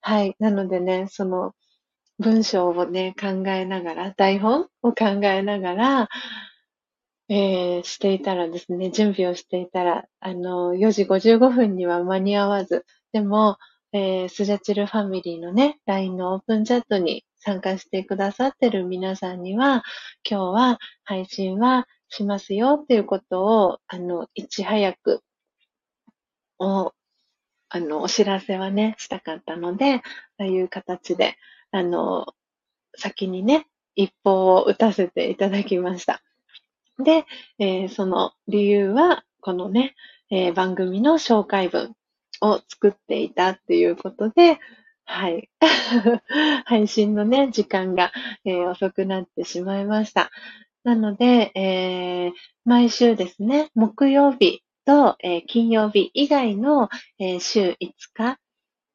[0.00, 0.36] はい。
[0.38, 1.54] なのでね、その
[2.20, 6.08] 文章をね、考えながら、台本を考えながら、
[7.28, 13.56] えーしていたらですね、準備をしていたら、あの、4時55分には間に合わず、でも、
[13.92, 19.82] えースジャチルファミリーのね、LINE のオープンチャットに参加してくださってる皆さんには、
[20.28, 25.22] 今日は配信はしますよっていうことを、あの、いち早く、
[26.58, 26.92] お、
[27.70, 30.02] あの、お知らせはね、したかったので、あ
[30.40, 31.36] あいう形で、
[31.72, 32.26] あの、
[32.96, 36.22] 先にね、一報を打たせていただきました。
[36.98, 37.24] で、
[37.58, 39.94] えーその理由は、このね、
[40.30, 41.94] えー番組の紹介文
[42.40, 44.58] を作っていたっていうことで、
[45.04, 45.50] はい。
[46.64, 48.12] 配信のね、時間が、
[48.44, 50.30] えー遅くなってしまいました。
[50.84, 52.32] なので、えー
[52.64, 56.88] 毎週ですね、木曜日と、えー金曜日以外の、
[57.18, 58.38] えー週5日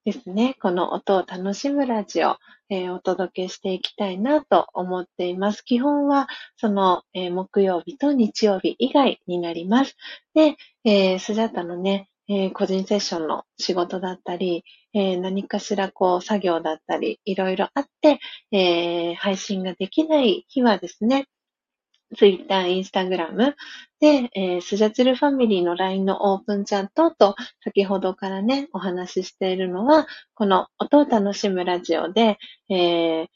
[0.06, 2.38] ですね、この音を楽しむラジオ、
[2.70, 5.62] えーお届けしていきたいなと思っています。
[5.62, 6.28] 基本は、
[6.58, 9.96] その、えー木曜日と日曜日以外になります。
[10.34, 10.56] で、
[10.86, 14.64] えースジャタのね、えー個人セッションの仕事だったり、
[14.94, 18.20] えー何かしらこう作業だったり、いろいろあって、
[18.52, 21.28] えー配信ができない日はですね、
[22.18, 23.54] Twitter、Instagram
[24.00, 32.38] で、えースジャチルファミリーの LINE のオープンチャットと、先ほどからね、お話ししているのは、この音を楽しむラジオで、
[32.70, 33.28] えー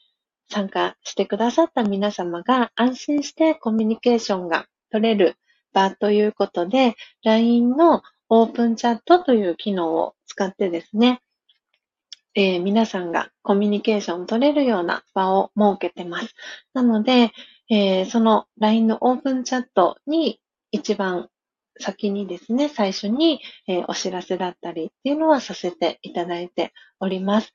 [0.50, 5.36] 参加してくださった皆様が安心してコミュニケーションが取れる
[5.74, 11.22] 場ということで、LINE のオープンチャットという機能を使ってですね、
[12.36, 16.36] えー皆さんがコミュニケーション取れるような場を設けてます。
[16.74, 17.32] なので、
[17.70, 20.40] えーその LINE のオープンチャットに
[20.72, 21.30] 一番
[21.80, 27.54] 先にですね、最初に、えーお知らせだったりっていうのはさせていただいております。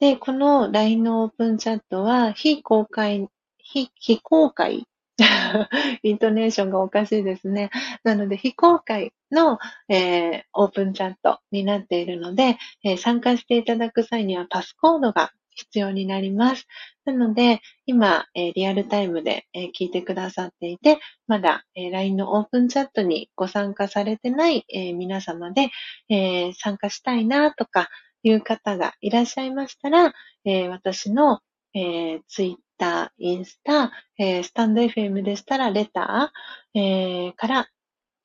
[0.00, 3.28] で、この LINE のオープンチャットは非公開、
[3.58, 4.86] 非非公開
[6.02, 7.70] イントネーションがおかしいですね。
[8.04, 9.58] なので、非公開の、
[9.88, 16.66] えーオープンチャットになっているので、えー参加していただく際にはパスコードが必要になります。
[17.04, 25.70] なので、今、えリアルタイムで、え聞いてくださっていて、まだ、え LINE のオープンチャットにご参加されてない、え皆様で、
[26.08, 27.88] え参加したいなとか
[28.22, 30.12] いう方がいらっしゃいましたら、
[30.44, 31.40] え私の、
[31.74, 37.68] え、Twitter、インスタ、えースタンド FM でしたらレター、えから、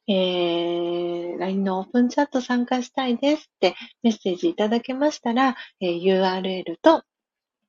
[0.07, 7.03] えー LINE のオープンチャット参加したいですってメッセージいただけましたら、えー URL と、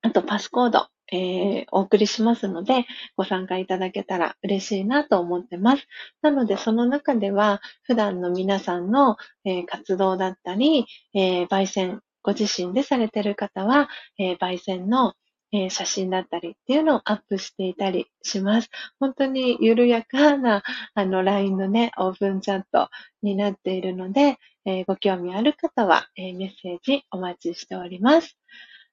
[0.07, 5.89] あとパスコード、えーお送りしますので、ご参加いただけたら嬉しいなと思ってます。
[6.23, 13.89] なので、その中では、普段の皆さんの、えー活動だったり、えー焙煎、ご自身でされている方は、
[14.19, 15.15] え焙煎の、
[15.53, 18.71] え写真だったりっていうのをアップしていたりします。
[19.01, 20.63] 本当に緩やかな、
[20.95, 22.91] あの、LINE のね、オープンチャット
[23.23, 28.37] になっているので、えご興味ある方は、えメッセージお待ちしております。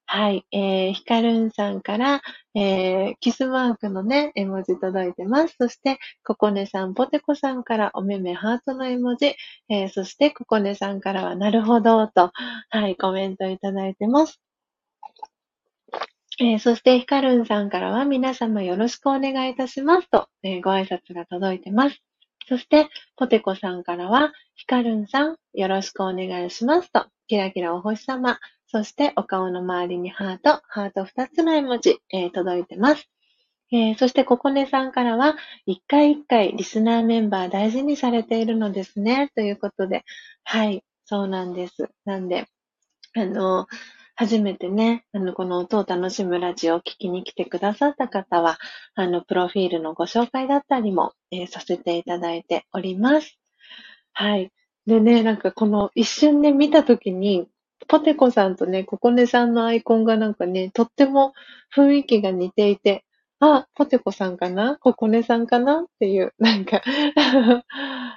[0.06, 0.46] はい。
[0.52, 2.20] えー、ひかるんさんから、
[2.54, 5.56] えー、キスマークのね、絵文字届いてます。
[5.58, 9.34] そして、ここねさん、ぽてこさんからおめめハートの絵文字、
[9.70, 12.32] えー、そして、ここねさんからは、なるほど、と、
[12.70, 14.40] はい、コメントいただいてます。
[16.38, 22.00] えー、そして、ひかるんさんからは、皆様よろしくお願いいたしますと、えーご挨拶が届いてます。
[22.46, 28.38] そして、ポテコさんからは、ひかるんさん、よろしくお願いしますと、キラキラお星様、
[28.74, 33.08] そしてお顔の周りにハート、ハート2つの絵文字、えー届いてます。
[33.72, 40.04] えーそして、ここねさんからは、一回一回リスナーメンバー大事にされているのですね、ということで、
[40.42, 41.88] はい、そうなんです。
[42.04, 42.46] なんで、
[43.16, 43.66] あの、
[44.16, 48.58] 初めてね、あの、この音を楽しむラジオを聞きに来てくださった方は、
[48.96, 53.38] あの、プロフィールのご紹介だったりも、えーさせていただいております。
[54.12, 54.52] はい。
[54.86, 57.48] でね、なんかこの一瞬ね、見たときに、
[57.88, 61.32] ポテコさんとね、ココネさんのアイコンがなんかね、とっても
[61.76, 63.04] 雰囲気が似ていて、
[63.40, 64.78] あ、ポテコさんかな？
[64.80, 65.80] ココネさんかな？
[65.82, 66.82] っていう、 なんか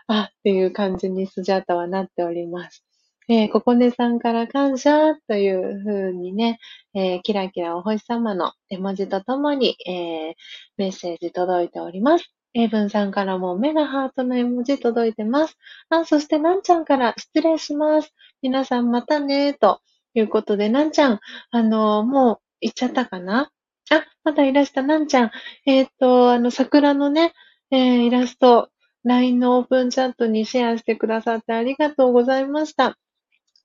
[0.08, 2.84] あ、っていう感じにスジャータはなっております。
[3.30, 6.60] えー、ココネさんから感謝という風にね、
[6.94, 10.34] えーキラキラお星様の絵文字とともに、えー
[10.78, 12.36] メッセージ届いております。
[12.58, 15.56] エイブンさんからもメガハートの絵文字届いてます。
[15.90, 18.12] あ、そしてなんちゃんから失礼します。
[18.42, 19.80] 皆さんまたねと
[20.16, 21.20] いうことで、なんちゃん、
[21.52, 23.52] あのもう行っちゃったかな？
[23.92, 25.32] あ、まだいらした、なんちゃん。
[25.68, 27.34] えっ、と、あの、桜のね、
[27.70, 28.70] えーイラスト、
[29.04, 32.98] LINE のオープンチャットにシェアしてくださってありがとうございました。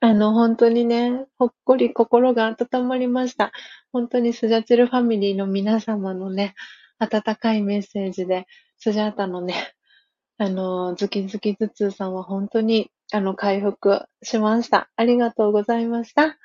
[0.01, 3.52] あの、本当にね、ほっこり心が温まりました。
[3.90, 6.55] 本当にスジャチルファミリーの皆様のね、
[6.98, 8.47] 温かいメッセージで、
[8.82, 9.74] スジャータのね、
[10.38, 14.90] あの、ズキズキ頭痛さんは本当に、あの、回復しました。
[14.96, 16.36] ありがとうございました。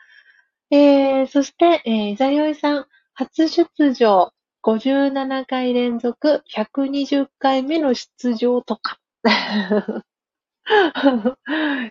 [0.69, 2.85] えー、そして、えー、イザヨイさん、
[3.15, 4.33] 初出場、
[4.63, 8.99] 57回連続、120回目の出場とか。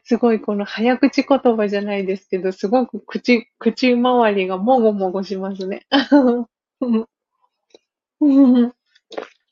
[0.05, 5.89] すごいこの早口言葉じゃないですけど、すごく口、口周りがもごもごしますね。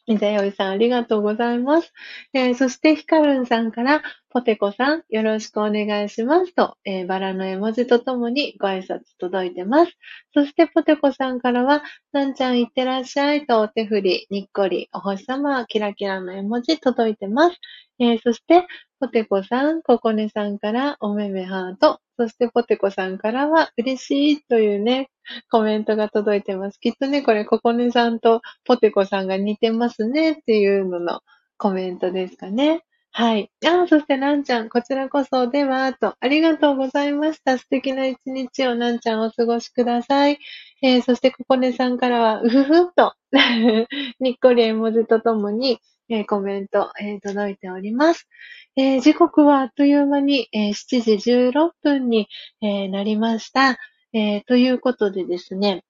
[0.06, 1.92] みざよいさん、ありがとうございます。
[2.34, 4.02] えー、そして、ひかるんさんから、
[4.34, 9.92] ポテコさん、よろしくお願いしますと、えー、バラの絵文字とともにご挨拶届いてます。
[10.34, 17.60] そして、ポテコさんからは、なんちゃんいってらっしゃいとお手振り、にっこり、お星様、キラキラの絵文字届いてます。
[18.00, 18.66] えー、そして、
[18.98, 25.10] ポテコさん、ココネさんからおめめハート、そしてポテコさんからは嬉しいというね、
[25.48, 26.80] コメントが届いてます。
[26.80, 31.20] きっとね、これココネさんとポテコさんが似てますねっていうのの
[31.56, 32.82] コメントですかね。
[33.16, 33.48] はい。
[33.64, 37.58] ああ、そしてなんちゃん、こちらこそでは、と、ありがとうございました。
[37.58, 40.40] 素敵な一日をなんちゃんお過ごしください。
[40.82, 43.14] えー、そしてココネさんからは、うふふっと
[44.18, 45.78] にっこり絵文字とともに、
[46.08, 48.26] えー、コメント、えー、届いております。
[48.74, 52.26] えー、時刻はあっという間に、え7時16分に、
[52.62, 53.78] えなりました。
[54.12, 55.84] えということでですね、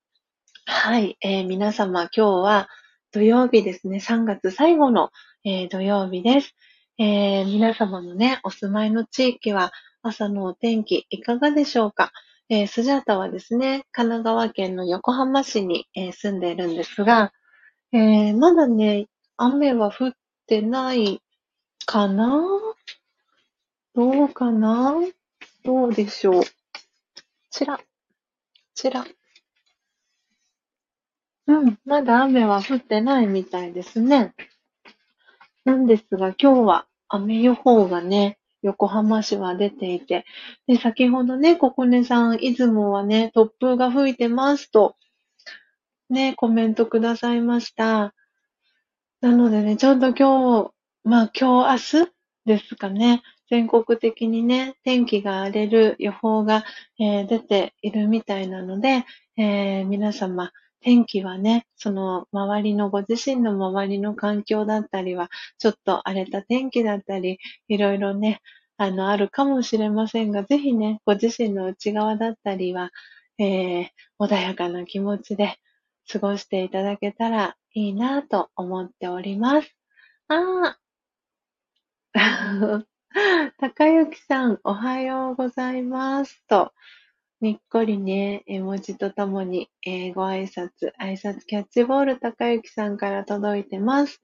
[0.66, 2.68] はい、え皆様今日は
[3.12, 5.08] 土曜日ですね、3月最後の、
[5.46, 6.54] え土曜日です。
[6.96, 9.72] え皆様のね、お住まいの地域は
[10.02, 12.12] 朝のお天気いかがでしょうか？
[12.48, 17.32] えー、スジャータはですね、神奈川県の横浜市に、えー、住んでいるんですが、
[17.92, 19.06] えー、まだね、
[19.36, 20.12] 雨は降っ
[20.46, 21.20] てない
[21.86, 22.42] かな？
[23.94, 24.94] どうかな？
[25.64, 26.42] どうでしょう？
[27.50, 27.80] ちら、
[28.74, 29.04] ちら。
[31.46, 34.34] うん、まだ雨は降ってないみたいですね。
[35.64, 40.24] なんですが、今日は雨予報がね、横浜市は出ていて、
[40.66, 44.96] で、先ほどね、ここねさん、出雲はね、突風が吹いてますと、
[46.10, 48.14] ね、コメントくださいました。
[49.20, 50.70] なのでね、ちょうど今日、
[51.02, 52.12] まあ今日、明日
[52.44, 56.64] ですかね、全国的にね、天気が荒れる予報が、
[56.98, 59.04] えー、出ているみたいなので、
[59.36, 60.52] えー、皆様、
[60.84, 67.38] 天気はね、その周りのご自身の周りの環境だったりは、ちょっと荒れた天気だったり、
[67.68, 68.42] いろいろね、
[68.76, 72.90] あの、あるかもしれませんが、ぜひね、ご自身の内側だったりは、
[73.38, 73.86] えー、
[74.20, 75.56] 穏やかな気持ちで
[76.12, 79.74] 過ごしていただけたらいいなと思っております。
[80.28, 80.78] ああ。
[83.58, 86.44] 高幸さん、おはようございます。
[86.46, 86.72] と、
[87.44, 94.22] にっこりね、絵文字とともに、えー、ご挨拶、挨拶キャッチボール高幸さんから届いてます。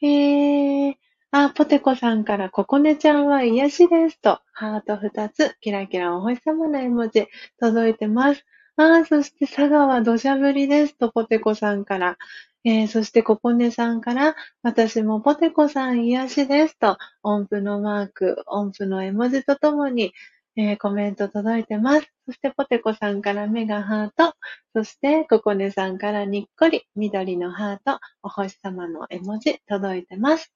[0.00, 0.94] えー、
[1.32, 7.28] あ、ポテコさんから、ここねちゃんは癒しですと、ハート二つ、キラキラお星様の絵文字、
[7.60, 8.42] 届いてます。
[8.76, 12.16] あ、そして佐賀は土砂降りですと、ポテコさんから。
[12.64, 20.14] えー、そして、ここねさんから、私もポテコさん癒しですと、音符のマーク、音符の絵文字とともに、
[20.56, 22.08] えー、コメント届いてます。
[22.26, 24.34] そして、ポテコさんから目がハート。
[24.74, 30.52] そして、ここねさんからにっこり、緑のハート、お星様の絵文字届いてます。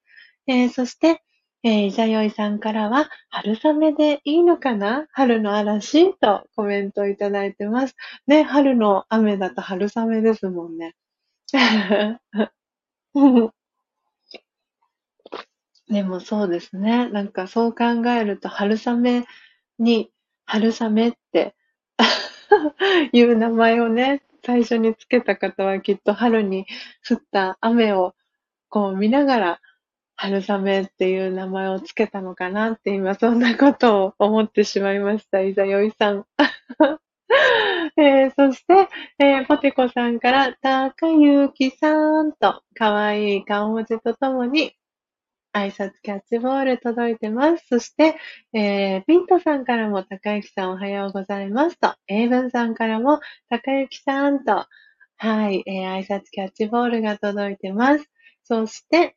[0.47, 1.21] えー、そして、
[1.63, 5.07] えー、じゃよいさんからは、春雨でいいのかな？
[5.11, 7.95] 春の嵐とコメントいただいてます。
[8.27, 10.95] ね、春の雨だと春雨ですもんね。
[15.89, 17.09] でもそうですね。
[17.09, 19.25] なんかそう考えると、春雨
[19.79, 20.11] に、
[20.45, 21.55] 春雨って
[23.13, 26.65] いう名前をね、最初につけた方はきっと春に
[27.07, 28.15] 降った雨を
[28.69, 29.61] こう見ながら
[30.15, 35.41] 春雨っていう名前をつけたのかなって今そんなことを思ってしまいました。
[35.41, 36.25] いざよいさん。
[37.97, 38.89] えー、そして、
[39.19, 44.73] えー、ポテコさんから、たかゆきさんと、かわいい顔文字とともに、
[45.53, 47.65] 挨拶キャッチボール届いてます。
[47.67, 48.15] そして、
[48.53, 53.19] えー、ピントさんからも、たかゆきさんおはようございますと、エイブンさんからも、
[53.49, 54.65] たかゆきさんと、
[55.17, 58.05] はい、えー、挨拶キャッチボールが届いてます。
[58.43, 59.15] そして、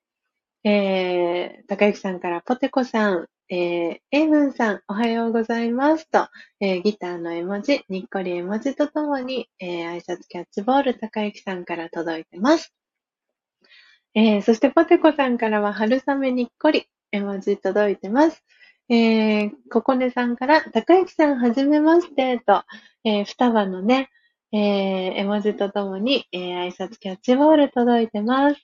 [0.64, 6.28] えー、高幸さんからポテコさん、えー、エイブンさん、おはようございますと、
[6.60, 12.72] えー、ギターの絵文字、にっこり絵文字とともに、えー、挨拶キャッチボール、高幸さんから届いてます。
[14.14, 18.44] えー、そしてポテコさんからは春雨にっこり絵文字届いてます。
[18.88, 22.62] えー、ここねさんから、高幸さんはじめましてと、
[23.04, 24.10] えー、双葉のね、
[24.52, 28.60] えー、絵文字とともに、えー、挨拶キャッチボール届いてます。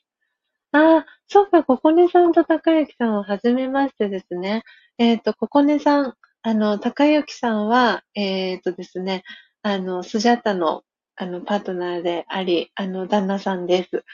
[0.72, 4.64] ああ、そうか、ここねさんと高之さんは初めましてですね。
[4.98, 9.22] えっ、と、ここねさん、あの、高之さんは、えっ、とですね、
[9.62, 10.82] あの、スジャタの、
[11.16, 14.04] あの、パートナーであり、あの、旦那さんです。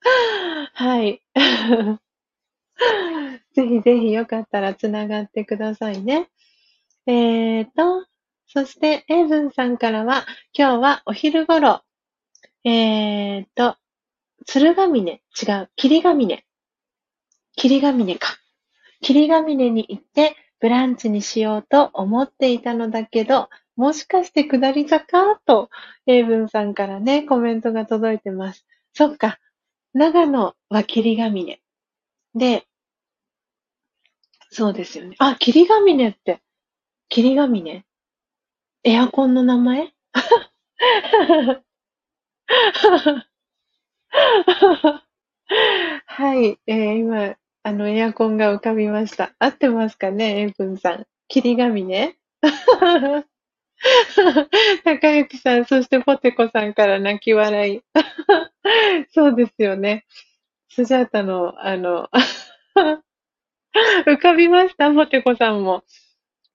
[0.74, 1.22] はい。
[3.54, 6.28] ぜひぜひよかったらつながってくださいね。
[7.06, 8.06] えーと、
[8.46, 10.26] そして、エイブンさんからは、
[10.56, 11.82] 今日はお昼頃、
[12.64, 13.76] えーと、
[14.46, 15.20] 鶴ヶ峰、違
[15.52, 16.44] う、霧ヶ峰。
[17.56, 18.36] 霧ヶ峰か。
[19.00, 25.36] 霧ヶ峰に行ってブランチにしようと思っていたのだけど、もしかして下り坂？
[25.44, 25.70] と、
[26.06, 28.64] エイブンさんからね、コメントが届いてます。
[28.92, 29.38] そっか。
[29.94, 31.60] 長野は霧ヶ峰。
[32.34, 32.66] で、
[34.50, 35.16] そうですよね。
[35.18, 36.40] あ、霧ヶ峰って、
[37.08, 37.84] 霧ヶ峰？
[38.84, 39.92] エアコンの名前？
[46.06, 49.34] はい、えー、今、あの、エアコンが浮かびました。
[49.38, 51.06] 合ってますかね、エイプンさん。
[51.28, 52.16] 霧ヶ峰？
[54.84, 57.80] 高幸さん、そしてポテコさんから泣き笑い。
[59.12, 60.04] そうですよね。
[60.70, 62.08] スジャータの、あの、
[64.06, 64.92] 浮かびました？
[64.92, 65.84] ポテコさんも。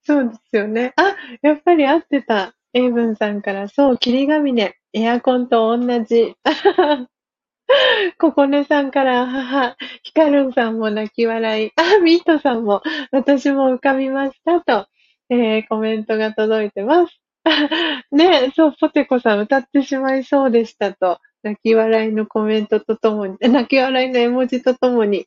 [0.04, 0.92] そうですよね。
[0.96, 2.54] あ、やっぱり合ってた。
[2.74, 4.74] エイブンさんから、そう、霧ヶ峰。
[4.92, 6.34] エアコンと同じ。
[8.18, 11.72] ここねさんから、母、ヒカルンさんも泣き笑い。
[11.76, 12.82] あ、ミートさんも、
[13.12, 14.86] 私も浮かびましたと、
[15.34, 17.20] えー、コメントが届いてます。
[18.12, 25.26] ねそう、ポテコさん歌ってしまいそうでしたと、泣き笑いのコメントとともに、泣き笑いの絵文字とともに、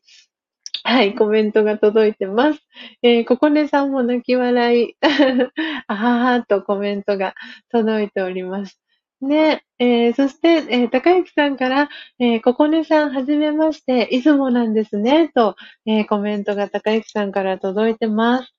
[0.84, 2.60] はい、コメントが届いてます。
[3.04, 4.96] えー、ここねさんも泣き笑い、
[5.88, 7.36] あははとコメントが
[7.72, 8.80] 届いております。
[9.22, 11.90] ね、えー、そして、えー、高幸さんから、
[12.20, 15.56] えー、ここねさん、はじめまして、出雲なんですね、と、
[15.86, 18.57] えー、コメントが高幸さんから届いてます。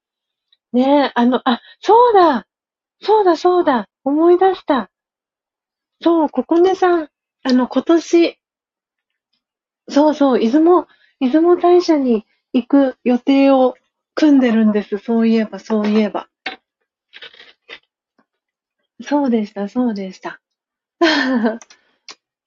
[0.73, 2.47] ねえ、あの、あ、そうだ
[3.03, 4.91] そうだ、そうだ思い出した。
[6.03, 7.09] そう、ここねさん、
[7.45, 8.39] あの、今年、
[9.89, 10.87] そうそう、出雲、
[11.21, 13.75] 出雲大社に行く予定を
[14.15, 14.99] 組んでるんです。
[14.99, 16.29] そういえば、そういえば。
[19.03, 20.41] そうでした、そうでした。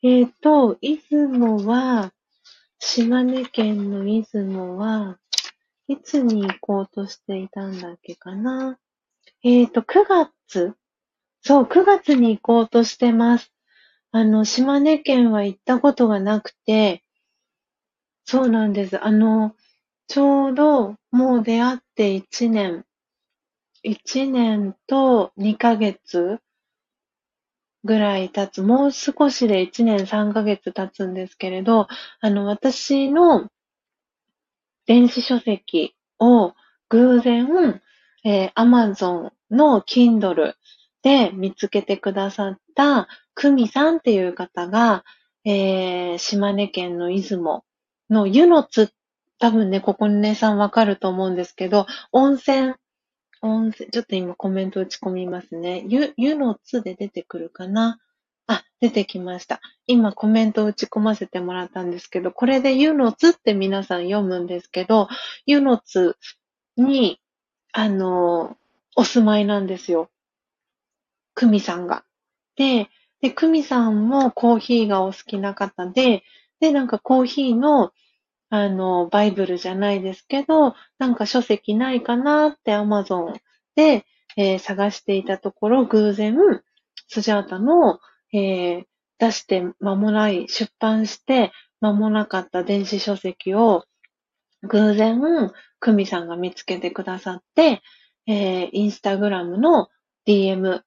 [0.03, 2.13] えっと、出雲は、
[2.79, 5.19] 島根県の出雲は、
[5.87, 8.79] いつに行こうとしていたんだっけかな。
[9.43, 10.75] えっと、9月
[11.41, 13.51] そう、9月に行こうとしてます。
[14.11, 17.03] あの、島根県は行ったことがなくて、
[18.25, 19.03] そうなんです。
[19.03, 19.55] あの、
[20.07, 22.85] ちょうどもう出会って1年、
[23.83, 26.39] 1年と2ヶ月
[27.83, 31.87] ぐらい経つ、もう少しで1年3ヶ月経つんですけれど、
[32.19, 33.49] あの、私の
[34.85, 36.53] 電子書籍を
[36.89, 37.81] 偶然、
[38.23, 40.53] えー、Amazon の Kindle
[41.03, 45.03] で見つけてくださった久美さんっていう方が、
[45.45, 47.63] えー、島根県の出雲
[48.09, 48.91] の湯の津、
[49.39, 52.75] 多分ね、ここにねさんわかると思うんですけど、温泉
[53.41, 55.83] 温泉、ちょっと今コメント打ち込みますね。
[55.87, 57.99] ゆ、ゆのつで出てくるかな
[58.51, 59.61] あ、出てきました。
[59.87, 65.07] 今コメントを打ち込ませてもらったんですけど、これでゆのつって皆さん読むんですけど、
[65.45, 66.17] ゆのつ
[66.77, 67.19] に、
[67.73, 68.57] あの、
[68.95, 70.09] お住まいなんですよ。
[71.33, 72.03] くみさんが。
[72.55, 72.89] で、
[73.21, 76.23] で、くみさんもコーヒーがお好きな方で、
[76.59, 77.91] で、なんかコーヒーの
[78.53, 83.33] あの、バイブルじゃないですけど、なんか書籍ないかなってアマゾン
[83.75, 84.05] で、
[84.35, 86.35] えー、探していたところ、偶然、
[87.07, 88.01] スジャータの、
[88.33, 88.83] えー、
[89.19, 93.83] 出して間もない、出版して間もなかった電子書籍を、
[94.63, 95.19] 偶然、
[95.79, 97.81] クミさんが見つけてくださって、
[98.27, 99.89] えー、インスタグラムの
[100.27, 100.81] DM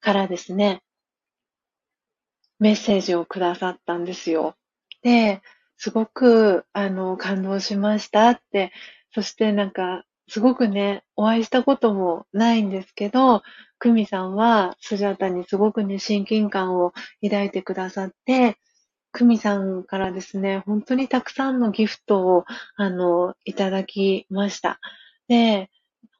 [0.00, 0.82] からですね、
[2.58, 4.56] メッセージをくださったんですよ。
[5.02, 5.42] で、
[5.76, 8.72] すごく、あの、感動しましたって、
[9.12, 13.42] そしてなんか、すごくね、お会いしたこともないんですけど、
[13.78, 16.92] 久美さんはスジャータにすごくね、親近感を
[17.22, 18.56] 抱いてくださって、
[19.12, 22.44] 久美さんからですね、本当にたくさんのギフトを、
[22.76, 24.80] あの、いただきました。
[25.28, 25.70] で、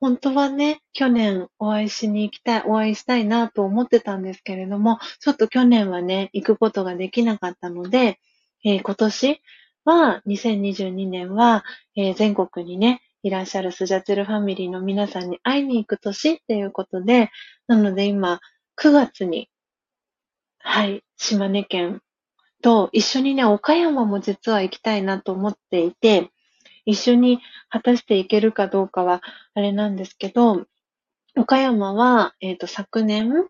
[0.00, 8.18] 本当はね、去年お会いしに行きたい、お会いしたいなと思ってたんですけれども、ちょっと去年はね、行くことができなかったので、
[8.64, 9.42] えー、今年
[9.84, 11.64] は、2022年は、
[11.96, 17.32] えー、全国にね、いらっしゃるスジャチルファミリーの皆さんに会いに行く年っていうことで、
[17.66, 18.40] なので今、
[18.80, 19.50] 9月に、
[20.60, 22.02] はい、島根県
[22.62, 26.30] と一緒にね、岡山も実は行きたいなと思っていて、
[26.84, 29.22] 一緒に果たしていけるかどうかは
[29.54, 30.64] あれなんですけど、
[31.36, 33.48] 岡山は、えっ、と、昨年、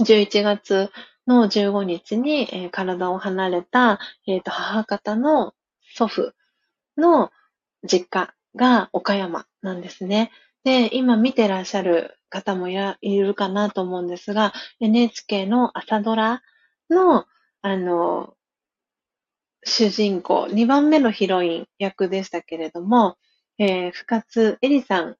[0.00, 0.90] 11月
[1.26, 5.52] の15日に、えー体を離れた、えっ、と、母方の
[5.94, 6.32] 祖父
[6.96, 7.30] の
[7.86, 10.30] 実家が岡山なんですね。
[10.64, 16.42] で、今見てらっしゃる方もいらいるかなと思うんですが、NHK の朝ドラ
[16.90, 17.26] の、
[17.62, 18.34] あの、
[19.64, 23.16] 主人公、2番目のヒロイン役でしたけれども、
[23.58, 25.16] えー深津絵里さん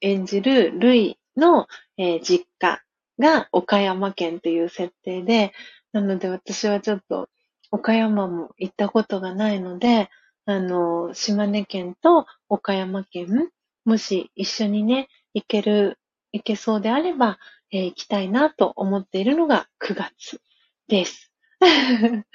[0.00, 1.66] 演じるルイの、
[1.98, 2.82] えー実家
[3.18, 5.52] が岡山県という設定で、
[5.92, 7.28] なので私はちょっと
[7.70, 10.08] 岡山も行ったことがないので、
[10.46, 13.50] あの、島根県と岡山県、
[13.84, 15.98] もし一緒にね、行ける、
[16.32, 17.38] 行けそうであれば、
[17.72, 20.40] えー行きたいなと思っているのが9月
[20.88, 21.32] です。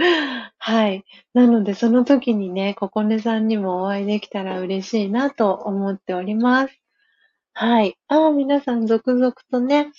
[0.58, 1.04] はい。
[1.34, 6.80] なので、その時にね、ここねさんにもお会いできたら嬉しいなと思っております。
[7.54, 7.98] はい。
[8.08, 9.92] ああ、皆さん続々とね、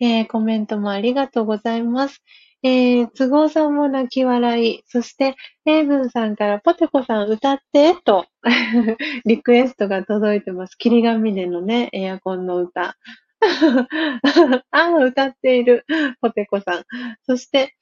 [0.00, 2.22] えーコメントもありがとうございます。
[2.64, 4.82] えー、都合さんも泣き笑い。
[4.86, 5.36] そして、
[5.66, 8.24] レイブンさんからポテコさん歌って、と、
[9.26, 10.74] リクエストが届いてます。
[10.76, 12.96] 霧ヶ峰のね、エアコンの歌。
[14.70, 15.84] ああ、歌っている、
[16.22, 16.84] ポテコさん。
[17.26, 17.76] そして、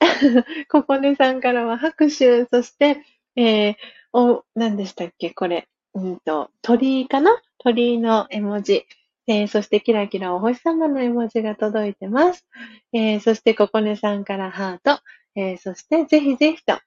[0.68, 2.46] ここねさんからは拍手。
[2.46, 3.04] そして、
[3.36, 3.76] えー、
[4.12, 5.68] お、何でしたっけこれ。
[5.94, 7.40] うんと、鳥居かな？
[7.58, 8.84] 鳥居の絵文字。
[9.26, 12.46] えー、そして、キラキラお星様の絵文字が届いてます。
[12.92, 15.00] えー、そして、ここねさんからハート。
[15.36, 16.78] えー、そして、ぜひぜひと。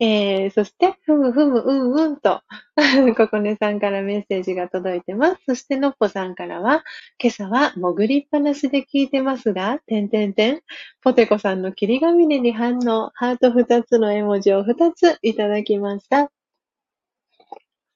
[0.00, 2.42] え、そして、ふむふむ、うんうんと、
[3.16, 5.42] ここねさんからメッセージが届いてます。
[5.46, 6.84] そして、のっぽさんからは、
[7.22, 10.62] 今朝は潜りっぱなしで聞いてますが、てんてんてん。
[11.02, 16.30] ポテコさんの霧ヶ峰に反応、ハート2つの絵文字を2ついただきました。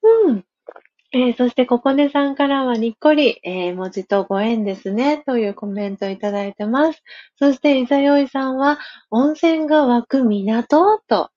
[0.02, 0.47] うん。
[1.10, 7.02] えーそして、ここねさんからはにっこり、えー文字とご縁ですね、というコメントいただいてます。
[7.38, 8.78] そして、いざよいさんは、
[9.10, 11.00] 温泉が湧く港？
[11.08, 11.30] と、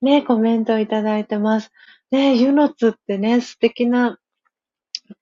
[0.00, 1.70] ね、コメントいただいてます。
[2.10, 4.18] ね、湯の津ってね、素敵な、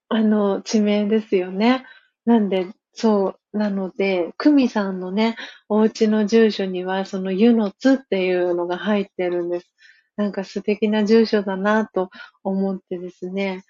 [0.08, 1.84] あの、地名ですよね。
[2.24, 5.36] なんで、そう、なので、久美さんのね、
[5.68, 9.74] お家の住所には、その湯の津っていうのが入ってるんです。
[10.16, 12.08] なんか素敵な住所だなと
[12.42, 13.62] 思ってですね。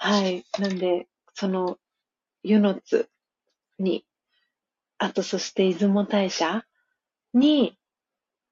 [0.00, 0.44] はい。
[0.58, 1.78] なんで、その、
[2.42, 3.08] 湯の津
[3.78, 4.06] に、
[4.98, 6.64] あとそして出雲大社
[7.34, 7.78] に、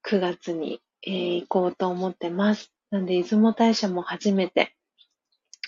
[0.03, 2.71] 9月に、えー行こうと思ってます。
[2.91, 4.75] なんで、出雲大社も初めて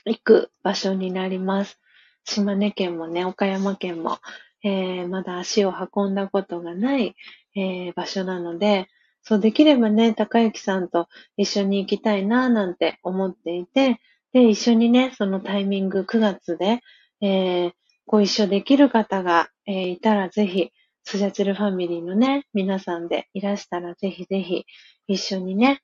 [0.06, 1.80] 行く場所になります。
[2.26, 4.20] 島根県もね、岡山県も、
[4.64, 7.16] えーまだ足を運んだことがない、
[7.56, 8.90] えー場所なので、
[9.24, 14.00] そうできればね、高之さんと一緒に行きたいななんて思っていて、
[14.34, 16.82] で、一緒にね、そのタイミング9月で、
[17.22, 17.72] えー
[18.08, 20.72] ご一緒できる方が、えーいたらぜひ、
[21.06, 24.66] スジャチルファミリーのね、皆さんでいらしたらぜひぜひ
[25.08, 25.82] 一緒にね、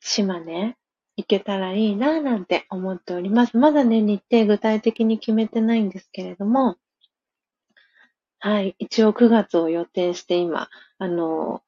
[0.00, 0.76] 島根
[1.16, 3.56] 行けたらいいななんて思っております。
[3.56, 6.76] まだね、日程具体的に決めてないんですけれども、
[8.40, 10.68] はい、一応9月を予定して今、
[10.98, 11.62] あの、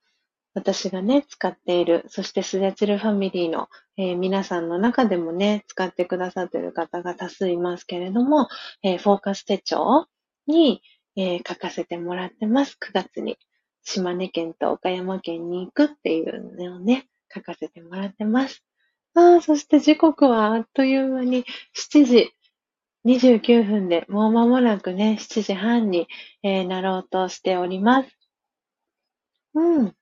[0.55, 8.49] 私がね、使っている、そしてスジャチルファミリーの、えー皆さんの中でもね、使ってくださっている方が多数いますけれども、
[8.83, 10.07] えーフォーカス手帳
[10.47, 10.83] に、
[11.17, 12.77] えー書かせてもらってます。
[12.81, 13.39] 9月に。
[13.87, 18.65] 島根県と岡山県に行くっていうのをね、書かせてもらってます。
[19.15, 21.45] ああ、そして時刻はあっという間に
[21.75, 22.33] 7時
[23.05, 26.07] 29分で、もう間もなくね、7時半に、
[26.43, 28.11] えーなろうとしております。
[29.55, 29.97] うん。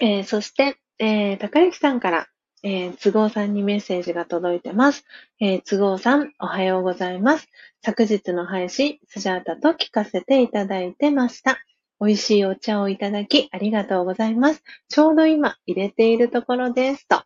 [0.00, 2.26] えーそして、えー高之さんから、
[2.62, 5.04] えー都合さんにメッセージが届いてます。
[5.40, 7.48] えー都合さん、おはようございます。
[7.84, 11.58] 昨日の配信、スジャータと聞かせていただいてました。
[12.00, 14.62] 美味しいお茶をいただき、ありがとうございます。
[14.88, 17.08] ちょうど今、入れているところです。
[17.08, 17.22] と。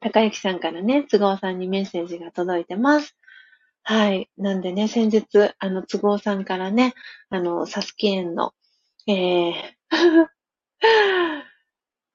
[0.00, 3.16] 高之さんからね、都合さんにメッセージが届いてます。
[3.84, 4.28] はい。
[4.36, 5.26] なんでね、先日、
[5.58, 6.94] あの、都合さんからね、
[7.30, 8.52] あの、サスキ園の、
[9.06, 9.52] えー、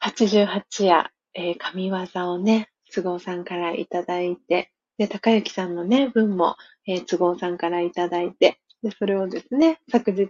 [0.04, 10.30] 88夜、えー、神業をね、都合さんからいただいて、で、高之さんのね、文も、えー都合さんからいただいて、で、それをですね、昨日、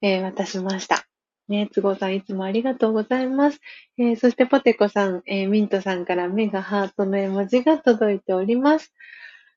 [0.00, 1.06] えー渡しました。
[1.48, 3.60] ね、都合さんいつもありがとうございます。
[3.98, 8.90] えーそしてポテコさん、えーミントさんから目がハートの絵文字が届いております。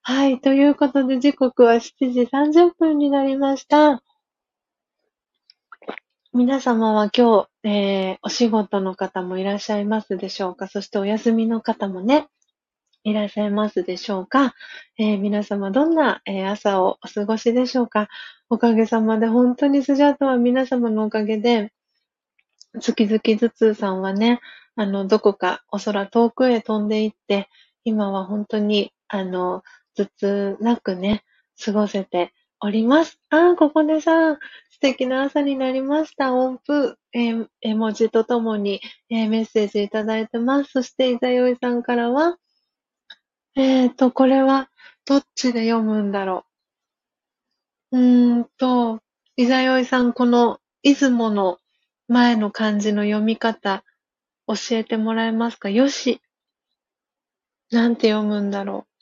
[0.02, 4.03] はい、ということで時刻は7時30分になりました。
[6.35, 10.68] 皆様は今日、えー、お仕事の方もいらっしゃいますでしょうか？
[10.68, 12.26] そしてお休みの方もね、
[13.03, 14.55] いらっしゃいますでしょうか、
[14.97, 18.10] えー、皆様どんな、えー、朝をお過ごしでしょうか？
[18.49, 21.72] おかげさまで本当にスジャートは皆様のおかげで、
[22.81, 24.41] 月々頭痛さんはね、
[24.76, 27.47] あの、どこかお空遠くへ飛んでいって、
[27.84, 29.61] 今は本当に、あの、
[29.95, 31.23] 頭痛なくね、
[31.64, 33.19] 過ごせております。
[33.30, 34.39] あー、ここでさん、
[34.84, 36.34] 敵な朝になりました。
[36.34, 40.72] 音符、えー、絵文字とともに、えー、メッセージいただいてます。
[40.72, 42.38] そして、いざよいさんからは、
[43.55, 44.69] えーと、これは、
[45.05, 46.45] どっちで読むんだろ
[47.93, 47.97] う。
[47.97, 48.99] うーんと、
[49.38, 51.60] いざよいさん、この、出雲の
[52.10, 53.85] 前の漢字の読み方、
[54.47, 55.69] 教えてもらえますか？
[55.69, 56.22] よし。
[57.72, 58.93] なんて読むんだろう。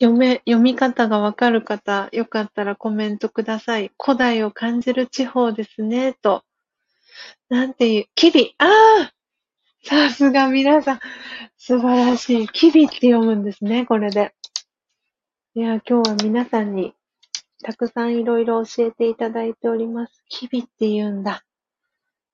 [0.00, 3.92] 読め、読み方がわかる方、よかったらコメントください。
[4.02, 6.44] 古代を感じる地方ですね、と。
[7.48, 8.54] なんていう、キビ。
[8.58, 9.12] ああ
[9.84, 11.00] さすが皆さん。
[11.58, 12.48] 素晴らしい。
[12.48, 14.34] キビって読むんですね、これで。
[15.54, 16.94] いや、今日は皆さんに
[17.62, 20.24] たくさんいろいろ教えていただいております。
[20.28, 21.44] キビって言うんだ。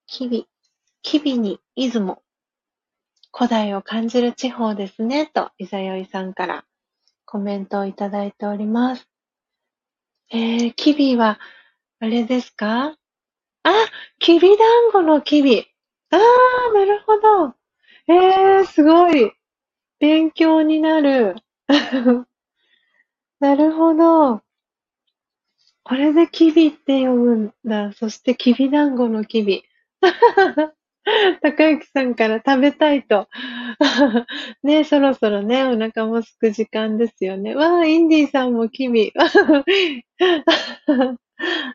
[0.06, 0.48] キビ。
[1.02, 2.22] キビに出雲。
[3.32, 6.64] 古代を感じる地方ですね、と、いざよいさんから
[7.30, 9.08] コメントをいただいております。
[10.32, 11.38] えー、キビは、
[12.00, 12.96] あれですか？
[13.62, 13.72] あ、
[14.18, 15.64] きびだんごのキビ。
[16.10, 17.54] あー、なるほど。
[18.08, 19.32] えー、すごい。
[20.00, 21.36] 勉強になる。
[23.40, 24.42] なるほど。
[25.84, 27.92] これでキビって読むんだ。
[27.92, 29.64] そしてきびだんごのキビ。
[31.42, 33.28] 高之さんから食べたいと。
[34.62, 37.54] ねそろそろね、お腹もすく時間ですよね。
[37.54, 39.12] わあ、インディーさんもキビ。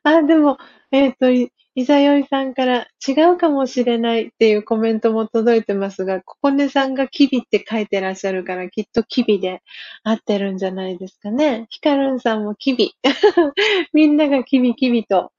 [0.04, 0.58] あ、でも、
[0.92, 1.32] えっ、ー、と、
[1.78, 9.62] いざよいさんから違うかもしれないっていうコメントも届いてますが、ここねさんがキビって書いてらっしゃるから、きっとキビで
[10.04, 11.66] 合ってるんじゃないですかね。
[11.70, 12.94] ヒカルンさんもキビ。
[13.92, 15.34] みんながキビキビと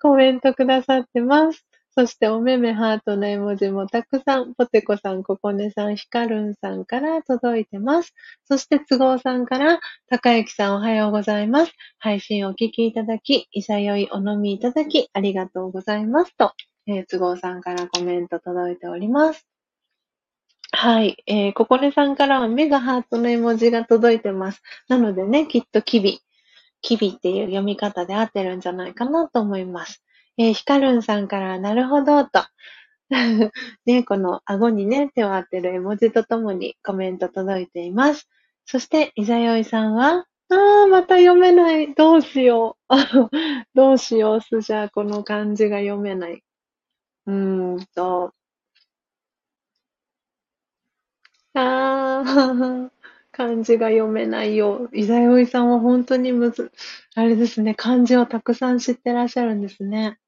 [0.00, 1.66] コメントくださってます。
[1.94, 8.14] そしておめめハートの絵文字もたくさん、ポテコさん、ココネさん、ヒカルンさんから届いてます。
[8.46, 9.78] そして都合さんから、
[10.08, 11.72] 高幸さんおはようございます。
[11.98, 16.54] 配信お聞きいただき、いさよいお飲みいただき、ありがとうございますと、
[16.86, 19.46] えー、都合さんからコメント届いております。
[20.70, 21.22] はい。
[21.26, 24.62] えー、ココネさんからは目がハートの絵文字が届いてます。
[24.88, 26.20] なのでね、きっとキビ、
[26.80, 30.02] キビっていう読み方で合ってるんじゃないかなと思います。
[30.42, 32.44] えー、ヒカルンさんからなるほど、と。
[33.86, 38.28] ね、この顎にね、手を当てる絵文字とともにコメント届いています。
[38.66, 41.94] そして、いざよいさんは、あー、また読めない。
[41.94, 42.94] どうしよう。
[43.74, 44.62] どうしようす。
[44.62, 46.42] じゃあ、この漢字が読めない。
[47.26, 48.34] うーんと。
[51.54, 52.90] あー、
[53.32, 54.88] 漢字が読めないよ。
[54.92, 56.72] いざよいさんは本当にむず、
[57.14, 60.18] あれですね、漢字をたくさん知ってらっしゃるんですね。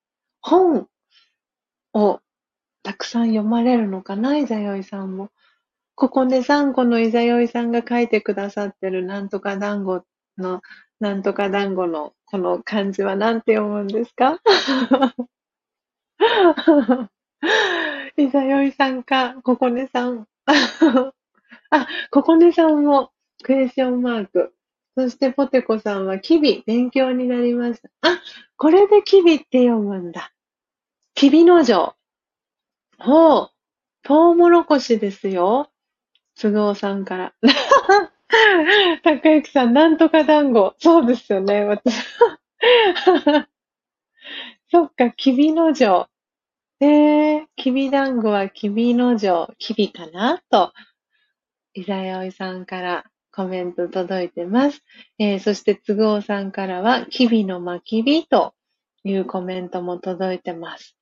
[0.47, 0.89] 本
[1.95, 2.21] を
[2.83, 5.31] たくさん読まれるのかな、いざよいさんも。
[5.95, 10.05] ここで3個のいざよいさんが書いてくださってるなんとか団子
[10.37, 10.61] の、
[11.01, 14.39] なんとか団子のこの漢字は何て読むんですか？
[18.19, 20.27] いざよいさんか、ここねさん。
[21.71, 23.13] あ、ここねさんも
[23.43, 24.55] クエスチョンマーク。
[24.97, 27.89] そしてポテコさんはキビ、勉強になりました。
[28.03, 28.21] あ、
[28.59, 30.34] これでキビって読むんだ。
[31.15, 31.95] きびの城。
[32.99, 33.51] ほう。
[34.03, 35.71] トウモロコシですよ。
[36.41, 37.35] 都合さんから。
[39.05, 40.75] 高之さん、なんとか団子。
[40.79, 41.95] そうですよね、私。
[44.73, 46.09] そっか、きびの城。
[46.81, 50.43] えー、きび団子はきびの城、きびかな？
[50.51, 50.73] と、
[51.75, 54.83] いざよいさんからコメント届いてます。
[55.19, 58.55] えー、そして都合さんからは、きびのまきびと
[59.05, 60.97] いうコメントも届いてます。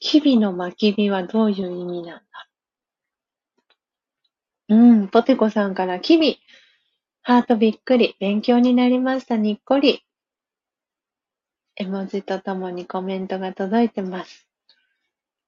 [0.00, 2.22] 日々の巻き火はどういう意味なんだ？
[4.68, 6.40] うん、ポテコさんからキビ。
[7.22, 8.16] ハートびっくり。
[8.20, 9.36] 勉強になりました。
[9.36, 10.02] にっこり。
[11.76, 14.48] 絵文字とともにコメントが届いてます。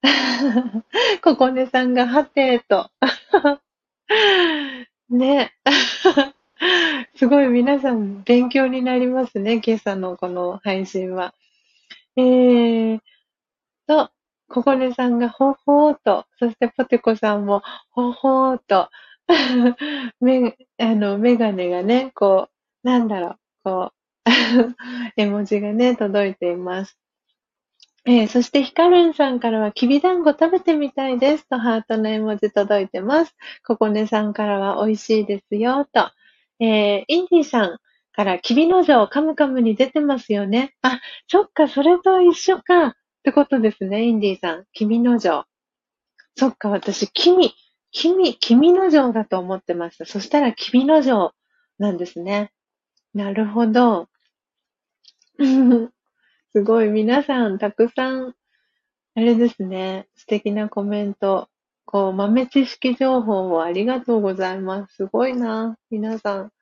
[1.22, 2.90] ここねさんがはてーと。
[5.10, 5.52] ね。
[7.16, 9.60] すごい皆さん勉強になりますね。
[9.64, 11.34] 今朝のこの配信は。
[12.16, 13.00] えー
[13.86, 14.10] と、
[14.48, 18.88] ここねさんがほほーと、そしてポテコさんもほほーと、
[20.20, 22.48] め、あの、メガネがね、こ
[22.84, 23.98] う、なんだろう、こう、
[25.16, 26.98] 絵文字がね、届いています。
[28.06, 33.34] えー、そしてヒカルンさんからは、きびだんご食べてみたいですとハートの絵文字届いてます。
[33.66, 36.10] ここねさんからは美味しいですよと。
[36.58, 37.78] えー、インディさん
[38.12, 40.74] からきびの城カムカムに出てますよね。
[40.80, 42.96] あ、そっか、それと一緒か。
[43.28, 44.64] ってことですね、インディーさん。
[44.72, 45.44] きびの城。
[46.34, 47.52] そっか、私、君、
[47.92, 50.06] 君、君の城だと思ってました。
[50.06, 51.34] そしたら、君の城
[51.78, 52.52] なんですね。
[53.12, 54.08] なるほど。
[56.52, 58.34] すごい、皆さん、たくさん、
[59.14, 61.50] あれですね、素敵なコメント、
[61.84, 64.94] こう、豆知識情報をありがとうございます。
[64.94, 65.76] すごいな。
[65.90, 66.52] 皆さん、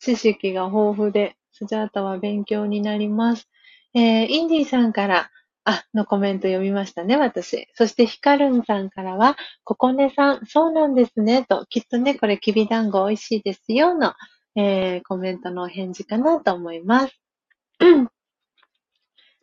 [0.00, 3.48] 知識が豊富で、スジャータは勉強になります。
[3.94, 5.30] えー、インディさんから、
[5.68, 7.66] あ、のコメント読みましたね、私。
[7.74, 14.14] そして、ヒカルンさんからは、ココネさん、そうなんですね、と、きっとね、これ、きびだんご美味しいですよ、の、
[14.54, 17.20] えー、コメントのお返事かなと思います。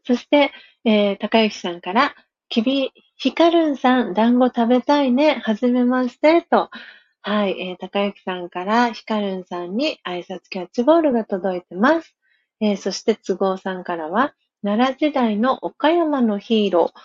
[0.07, 0.53] そして、
[0.85, 2.15] えー、高幸さんから、
[2.47, 5.41] きび、ひかるんさん、団子食べたいね。
[5.43, 6.41] はじめまして。
[6.41, 6.69] と。
[7.21, 12.15] はい、えー、高幸さんから、ひかるんさんに挨拶キャッチボールが届いてます。
[12.61, 14.33] えー、そして、都合さんからは、
[14.63, 16.99] 奈良時代の岡山のヒーロー、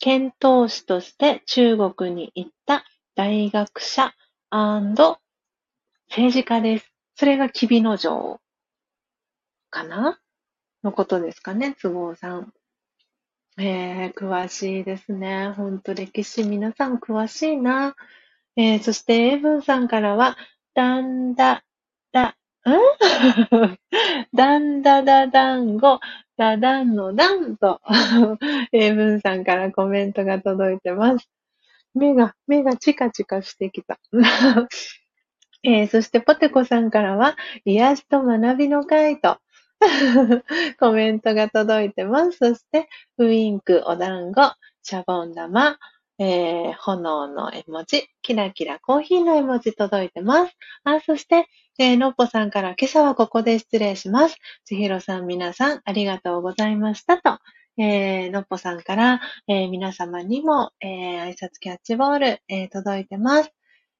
[0.00, 4.12] 遣唐使として中国に行った大学者
[4.50, 6.92] 政治家です。
[7.14, 8.40] それが吉備の城
[9.70, 10.18] かな？
[10.82, 12.52] のことですかね、都合さん。
[13.56, 15.50] えー、詳しいですね。
[15.50, 17.94] ほんと歴史皆さん詳しいな。
[18.56, 20.36] えー、そして、エブンさんからは、
[20.74, 21.64] だんだ、
[22.10, 22.36] だ、
[22.70, 23.78] ん
[24.32, 26.00] だんだだだんご、
[26.36, 27.80] だだんのだんと、
[28.72, 31.28] エイブンさんからコメントが届いてます。
[31.94, 33.98] 目が、目がチカチカしてきた。
[35.64, 39.38] えー、そして、ポテコさんからは、癒しと学びの会と、
[40.78, 42.38] コメントが届いてます。
[42.38, 45.78] そして、ウインク、お団子、シャボン玉、
[46.18, 50.56] えー、炎の絵文字、キラキラコーヒーの絵文字届いてます。
[50.84, 51.46] あ、そして、
[51.78, 54.36] えー、のっぽさんから今朝はここで失礼します。
[54.64, 57.38] ちひろさん、皆さん、ありがとうございましたと。
[57.78, 63.52] えー、のっぽさんから、えー、皆様にも、えー、挨拶キャッチボール、えー、届いてます。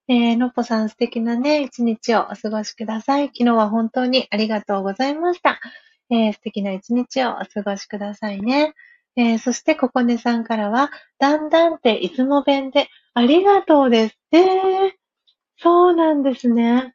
[0.07, 3.29] えー、のっぽさん素敵なね、一日をお過ごしください。
[3.29, 5.59] 昨日は本当にありがとうございました。
[6.11, 8.75] えー、素敵な一日をお過ごしくださいね。
[9.17, 14.19] えー、そして、ここねさんからは、だんだんって出雲弁で、ありがとうです。
[14.33, 14.93] えー、
[15.57, 16.95] そうなんですね。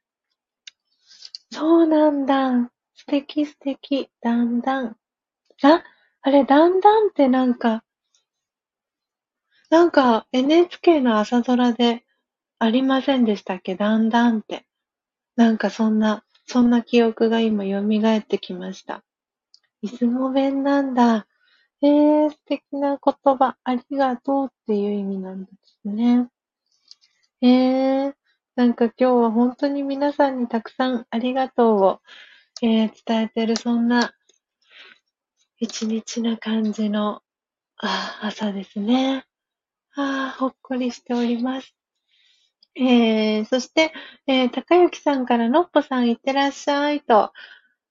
[1.57, 2.71] そうなんだ。
[2.93, 4.09] 素敵素敵。
[4.21, 4.95] だんだん。
[5.63, 5.83] あ、
[6.21, 7.83] あれ、だんだんってなんか、
[9.71, 12.05] なんか NHK の朝ドラで
[12.59, 13.75] ありませんでしたっけ？
[13.75, 14.67] だんだんって。
[15.35, 19.03] なんかそんな、そんな記憶が今蘇ってきました。
[19.81, 21.27] 出雲弁なんだ。
[21.81, 23.57] えー、素敵な言葉。
[23.63, 26.29] ありがとうっていう意味なんですね。
[27.41, 28.15] えー、
[28.57, 32.01] なんか今日は本当に皆さんにたくさんありがとうを、
[32.63, 34.15] えー、伝えてるそんな
[35.59, 37.21] 一日な感じの
[37.77, 39.25] 朝ですね。
[39.95, 41.75] あほっこりしております。
[42.73, 43.93] えー、そして、
[44.25, 47.33] えー、高幸さんからのっぽさんいってらっしゃいと、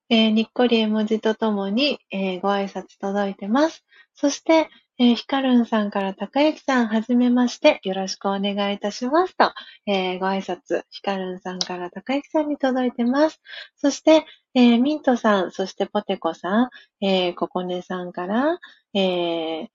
[0.09, 3.84] えー、にっこり絵文字とともに、えー、ご挨拶届いてます。
[4.14, 4.68] そして、
[4.98, 9.52] えー、ひかるんさんから高幸さん、はじめまして、よろしくお願いいたしますと、
[9.85, 13.39] えー、ご挨拶、ひかるんさんから高幸さんに届いてます。
[13.77, 14.24] そして、
[14.55, 16.70] えー、ミントさん、そしてポテコさん、
[17.02, 18.59] えー、ココネさんから、
[18.94, 19.66] えー、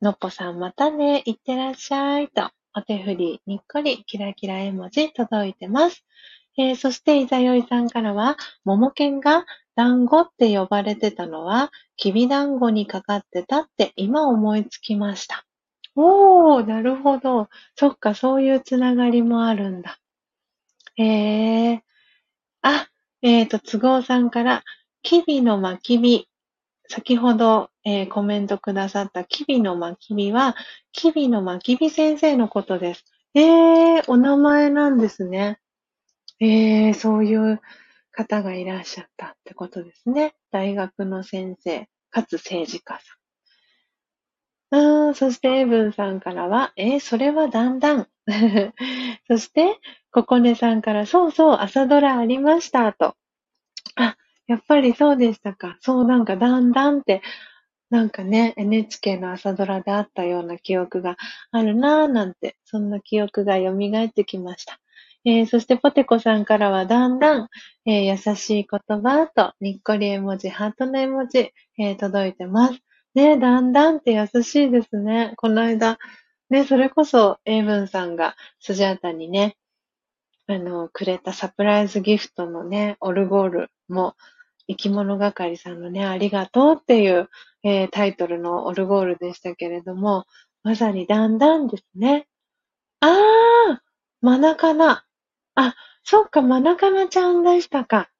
[0.00, 6.02] のっぽさんまたね、いってらっしゃいと、お手振り、にっこり、キラキラ絵文字届いてます。
[6.56, 9.44] えー、そして、いざよいさんからは、ももけんが
[9.74, 15.44] 団子って呼ばれてたのは、きび団子にかかってたって今思いつきました。
[15.94, 17.48] おー、なるほど。
[17.76, 19.98] そっか、そういうつながりもあるんだ。
[20.98, 21.80] えー、
[22.62, 22.88] あ、
[23.22, 24.62] えっ、ー、と、都合さんから、
[25.02, 26.28] きびのまきび。
[26.88, 30.56] 先ほど、えー、コメントくださったきびのまきびは、
[30.92, 33.04] きびのまきび先生のことです。
[33.34, 35.58] えー、お名前なんですね。
[36.40, 37.60] えー、そういう
[38.12, 40.34] 方がいらっしゃったってことですね。
[40.50, 43.22] 大学の先生、かつ政治家さん。
[44.74, 48.08] うん、そして、エブンさんからは、えー、それはだんだん。
[49.28, 49.78] そして、
[50.10, 53.16] ココネさんから、そうそう、朝ドラありました、と。
[53.96, 54.16] あ、
[54.46, 55.76] やっぱりそうでしたか。
[55.80, 57.22] そう、なんか、だんだんって、
[57.90, 61.18] なんかね、NHK の朝ドラであったような記憶が
[61.50, 63.70] あるなぁなんて、そんな記憶が蘇
[64.06, 64.80] ってきました。
[65.24, 67.48] えー、そしてポテコさんからはだんだん、
[67.86, 72.80] えー、優しい言葉とにっこり絵文字、ハートの絵文字、えー、届いてます。
[73.14, 75.34] ね、だんだんって優しいですね。
[75.36, 75.98] この間、
[76.50, 79.56] ね、それこそ、エイブンさんがスジャータにね、
[80.46, 84.14] あの、くれたサプライズギフトのね、オルゴールも、
[84.68, 87.28] 生き物係さんのね、ありがとうっていう、
[87.62, 90.24] えー、タイトルのオルゴールでしたけれども、
[90.62, 92.26] まさにだんだんですね。
[93.00, 93.78] あー、
[94.20, 95.04] マナカナ。
[95.54, 95.74] あ、
[96.04, 98.10] そっか、マナカナちゃんでしたか。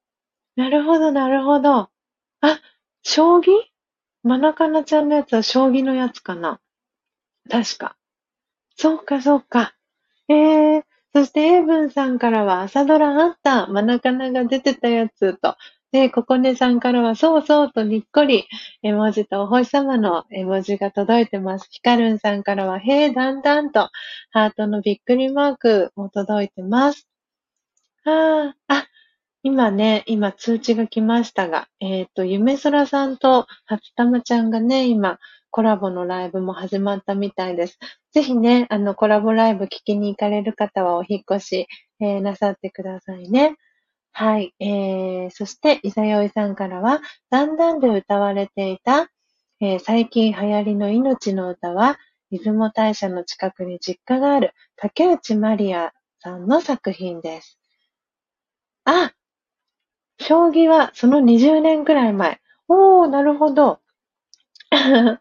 [0.56, 1.90] なるほど、なるほど。
[2.40, 2.60] あ、
[3.02, 3.50] 将棋？
[4.22, 6.60] マナカナちゃんのやつは将棋のやつかな。
[7.50, 7.96] 確か。
[8.76, 9.74] そっか、そっか。
[10.28, 10.82] えー、
[11.14, 15.56] そして、エイブンさんからは朝ドラあった、マナカナが出てたやつと、
[15.90, 18.46] で、ココネさんからは、そうそうとにっこり、
[18.82, 21.68] 絵文字とお星様の絵文字が届いてます。
[21.70, 23.90] ヒカルンさんからは、へえ、だんだんと、
[24.30, 27.11] ハートのびっくりマークも届いてます。
[28.04, 28.86] ああ、あ、
[29.44, 35.18] 今ね、今通知が来ましたが、えっ、ー、と、夢空さんと初玉ちゃんがね、今、
[35.50, 37.78] コラボのライブも始まったみたいです。
[38.12, 41.66] ぜひね、あの、コラボライブ聞きに行かれる方はお引越し、
[42.00, 43.56] えー、なさってくださいね。
[44.12, 44.54] はい。
[44.58, 47.00] えー、そして、いさよいさんからは、
[47.30, 49.10] だんだんで歌われていた、
[49.60, 51.98] えー、最近流行りの命の歌は、
[52.30, 57.61] 出雲大社の近くに実家がある竹内まりやさんの作品です。
[58.84, 59.12] あ
[60.18, 62.40] 将棋はその20年くらい前。
[62.68, 63.80] おー、なるほど。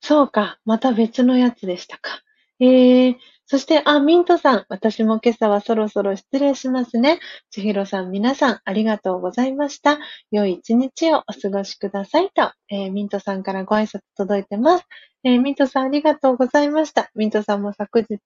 [0.00, 0.58] そうか。
[0.64, 2.22] また別のやつでしたか。
[2.60, 3.16] えー、
[3.46, 4.66] そして、あ、ミントさん。
[4.68, 7.20] 私も今朝はそろそろ失礼しますね。
[7.50, 9.98] 千尋さん、皆さん、ありがとうございました。
[10.30, 14.84] 良い一日をお過ごしくださいと、えー、ミントさんからご挨拶届いてます。
[15.26, 17.10] えー、ミントさんありがとうございました。
[17.16, 18.20] ミントさんも昨日、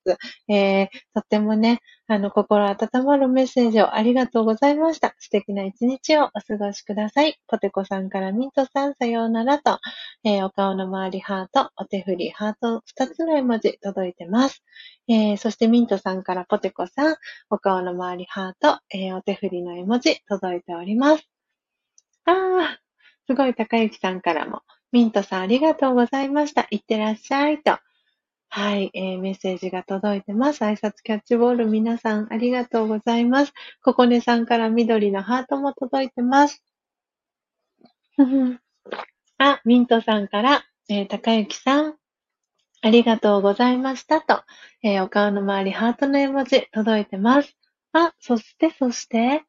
[0.48, 5.14] えー、とってもね、あの、心温まるメッセージをありがとうございました。
[5.18, 7.40] 素敵な一日をお過ごしください。
[7.46, 9.78] ポテコさんからミントさんさようならと、
[10.24, 14.62] えー、お顔の周りハート、お手振りハート二つの絵文字届いてます。
[15.08, 17.16] えー、そしてミントさんからポテコさん、
[17.48, 21.26] お顔の周りハート、えー、お手振りの絵文字届いております。
[22.26, 22.66] あー、
[23.26, 24.60] すごい高幸さんからも、
[24.92, 26.66] ミントさんありがとうございました。
[26.70, 27.78] いってらっしゃいと。
[28.48, 30.64] はい、えー、メッセージが届いてます。
[30.64, 33.52] 挨拶キャッチボール皆さんありがとうございます。
[33.84, 36.64] ここねさんから緑のハートも届いてます。
[39.38, 41.94] あ、ミントさんから、えー、高幸さん、
[42.82, 44.42] ありがとうございましたと、
[44.82, 47.56] えー、お顔の周りハートの絵文字届いてます。
[47.92, 49.44] あ、そして、そして、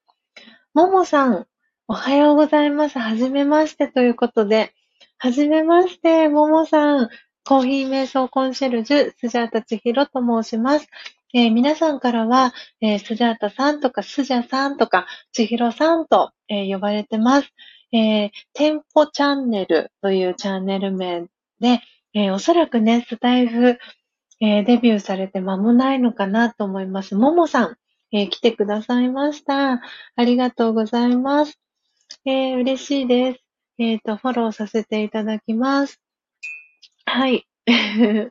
[0.73, 1.47] ももさん、
[1.87, 2.99] おはようございます。
[2.99, 4.73] はじめましてということで、
[5.23, 7.09] はじめまして、ももさん。
[7.45, 10.87] コーヒー瞑想コンシェルジュ、スジャータ千尋と申します。
[11.35, 17.53] えー、皆さんからは、えー、スジャータさんとかスジャさんとか千尋さんと、えー、呼ばれてます。
[17.91, 21.27] えー、店舗チャンネルというチャンネル名
[21.59, 21.81] で、
[22.15, 23.77] え、おそらくね、スタイフ、
[24.39, 27.13] え、デビューされて間もないのかなと思います。
[27.13, 27.77] ももさん、
[28.11, 29.83] え、来てくださいました。
[30.15, 31.59] ありがとうございます。
[32.25, 33.40] え、嬉しいです。
[33.81, 35.99] えっ、ー、と、フォローさせていただきます。
[37.05, 37.47] はい。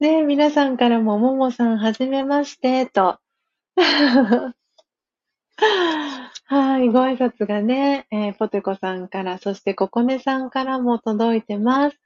[0.00, 3.18] ね皆さんからも、ももさん、はじめまして、と。
[6.46, 11.98] はい、ご挨拶がね、えー、ポテコさんから、そしてココネさんからも届いてます。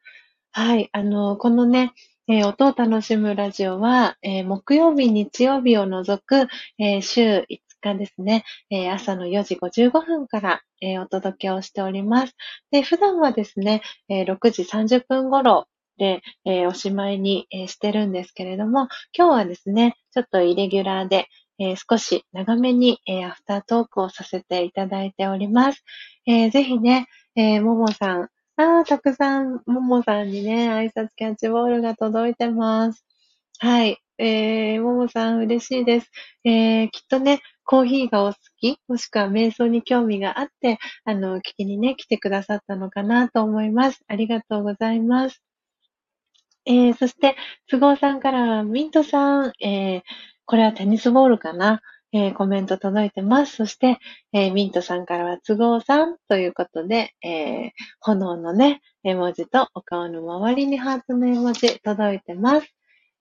[0.51, 1.93] はい、あの、このね、
[2.27, 6.49] えー、音を楽しむラジオは、えー、木曜日、日曜日を除く、
[6.81, 7.61] えー、週5
[7.93, 12.35] 日ですね、え朝の4時55分から、えお届けをしております。
[12.71, 15.67] で、普段はですね、え6時30分頃
[15.99, 21.27] で、えおしまいに、えしてるんですけれども、今日はですね、ちょっとイレギュラーで、
[21.59, 25.83] え、少し長めに、え、アフタートークをさせていただいております。
[26.27, 33.05] え、ぜひね、えももさん、ああ、たくさん、ももさんにね、挨拶キャッチボールが届いてます。
[33.59, 33.99] はい。
[34.19, 36.11] えー、ももさん嬉しいです。
[36.45, 44.01] えー、きっとね、コーヒーがお好き、もしくは瞑想に興味があって、あの、聞きにね、来てくださったのかなと思います。
[44.07, 45.43] ありがとうございます。
[46.65, 47.37] えー、そして、
[47.69, 50.03] 都合さんから、ミントさん、えー、
[50.47, 51.83] これはテニスボールかな？
[52.13, 53.57] えー、コメント届いてます。
[53.57, 53.99] そして、
[54.33, 57.71] えー、ミントさんからは都合さんということで、えー、
[58.01, 62.69] 炎のね、絵文字とお顔の周りにハートの絵文字届いてます。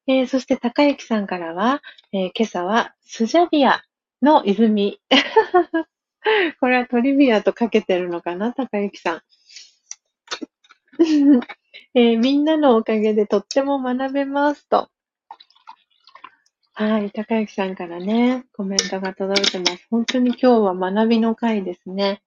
[0.08, 1.82] えー、そして、高幸さんからは、
[2.14, 3.82] えー、今朝はスジャビア
[4.22, 5.00] の泉。
[6.60, 9.22] これはトリビアとかけてるのかな高幸さん。
[11.94, 14.90] えー、みんなのおかげでとっても学べますと。
[16.74, 17.12] はい。
[17.12, 19.88] 高幸さんからね、コメントが届いてます。
[19.90, 22.22] 本当に今日は学びの回ですね。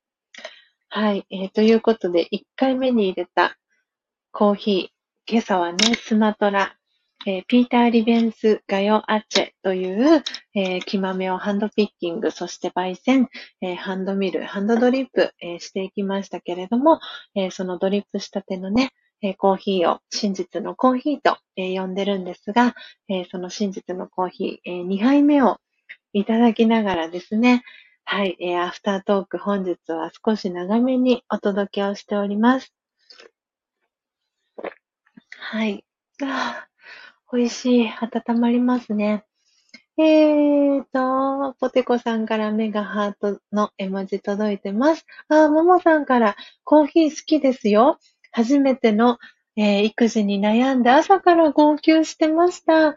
[0.88, 1.26] はい。
[1.30, 3.58] えー、ということで、1回目に入れた
[4.30, 5.30] コーヒー。
[5.30, 6.77] 今朝はね、スマトラ、
[7.28, 10.24] えー、ピーター・リベンス・ガヨ・アチェという、
[10.54, 13.28] えー、木豆をハンドピッキング、そして焙煎、
[13.60, 17.00] えー、ハンドミル、ハンドドリップ、え、していきましたけれども、
[17.34, 22.74] え、そのドリップしたてのね、え、コーヒーを真実のコーヒーと、え、呼んでるんですが、
[23.10, 25.58] え、その真実のコーヒー、え、2杯目を
[26.14, 27.62] いただきながらですね、
[28.06, 32.72] はい、え、アフタートーク本日は少し長めにお届けをしております。
[35.36, 35.84] はい。
[37.30, 37.88] 美味しい。
[37.88, 39.24] 温まりますね。
[39.98, 45.04] えーと、ポテコさんからメガハートの絵文字届いてます。
[45.28, 47.98] あ、ももさんからコーヒー好きですよ。
[48.32, 49.18] 初めての、
[49.56, 52.94] えー、育児に悩んで朝から号泣してました。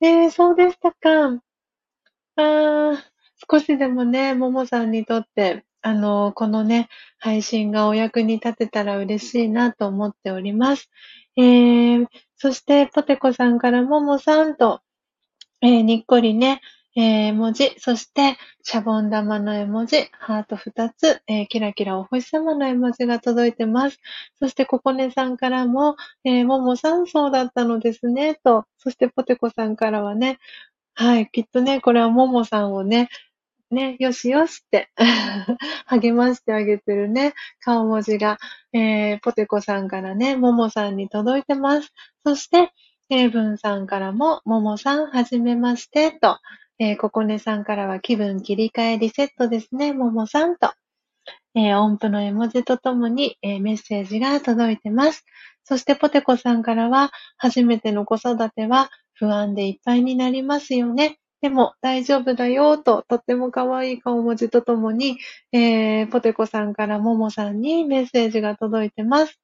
[0.00, 1.42] えー、そうでしたか。
[2.36, 2.96] あー、
[3.50, 6.88] 少しでもね、ももさんにとって、あの、このね、
[7.18, 10.88] 配信がお役に立てたら嬉しいなと思っております。
[11.36, 12.06] えー、
[12.36, 14.82] そして、ポテコさんからももさんと、
[15.62, 16.60] えー、にっこりね、
[16.96, 23.98] えー、文字、そして、シャボン玉の絵文字、ハート2つ、えー、キラキラお星様の絵文字が届いてます。
[24.38, 30.38] そして、ここねさんからも、えー、ももさんそうだったのですね、と、そして、ポテコさんからはね、
[30.94, 33.08] はい、きっとね、これはももさんをね、
[33.74, 34.88] ね、よしよしって
[35.86, 38.38] 励ましてあげてるね、顔文字が、
[38.72, 41.92] えー、ポテコさんからね、ももさんに届いてます。
[42.24, 42.72] そして、
[43.10, 46.38] ヘイブンさんからも、ももさん、はじめまして、と、
[46.78, 50.72] えー、ここねさんからは気分切り替えリセットですね、ももさんと、
[51.54, 55.24] えー、音符の絵文字とともに、えー、メッセージが届いてます。
[55.64, 61.18] そしてポテコさんからは、初めての子育ては不安でいっぱいになりますよね。
[61.44, 65.18] でも大丈夫だよと、とっても可愛い顔文字とともに、
[65.52, 69.38] えー、ポテコさんからももさんにメッセージが届いてます。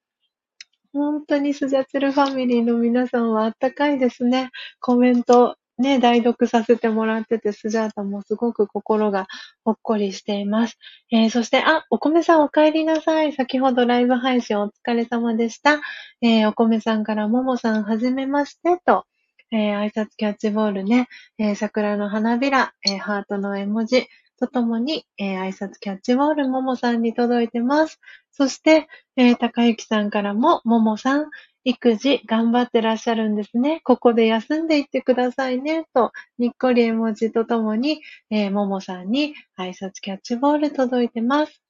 [0.94, 4.48] 本当にスジャチルファミリーの皆さんはあったかいですね。
[4.80, 9.26] コメントね、代読させてもらってて、スジャータもすごく心が
[9.66, 10.78] ほっこりしています。
[11.12, 13.34] えー、そして、あ、お米さんお帰りなさい。
[13.34, 15.80] 先ほどライブ配信お疲れ様でした。
[16.22, 19.04] えー、お米さんからももさんはじめましてと、
[19.52, 24.06] えー、挨拶キャッチボールね、えー、桜の花びら、えー、ハートの絵文字
[24.40, 28.00] とともに、え、挨拶キャッチボールももさんに届いてます。
[28.30, 31.30] そして、えー、高幸さんからも、ももさん、
[31.62, 33.82] 育児頑張ってらっしゃるんですね。
[33.84, 35.84] ここで休んでいってくださいね。
[35.92, 41.62] と、にっこり絵文字とともに、え、ももさんに挨拶キャッチボール届いてます。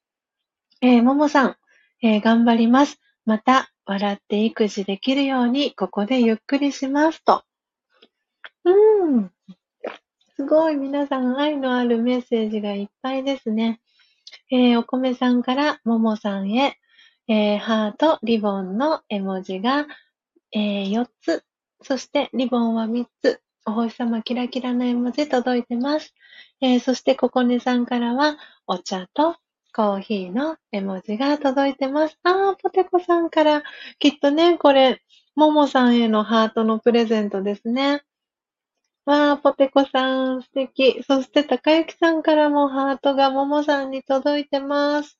[0.81, 1.55] え、ももさん、
[2.01, 3.01] え、頑張ります。
[3.25, 7.21] また、笑って育児できるように、ここでゆっくりします。
[7.25, 7.43] と、
[8.65, 9.31] うん。
[10.35, 13.81] すごい皆さん愛のあるメッセージがいっぱいですね。
[14.51, 16.77] えー、お米さんからももさんへ、
[17.27, 19.87] えー、ハート、リボンの絵文字が、
[20.51, 21.43] えー、4つ。
[21.83, 23.41] そしてリボンは3つ。
[23.65, 26.13] お星様キラキラの絵文字届いてます。
[26.61, 29.35] えー、そしてここねさんからはお茶と
[29.73, 32.17] コーヒーの絵文字が届いてます。
[32.23, 33.63] あー、ポテコさんから
[33.99, 35.01] きっとね、これ、
[35.35, 38.03] ももさんへのハートのプレゼントですね。
[39.05, 41.03] わあ、ポテコさん、素敵。
[41.03, 45.19] そして、たかゆきさんからもハートがももさんに届いてます。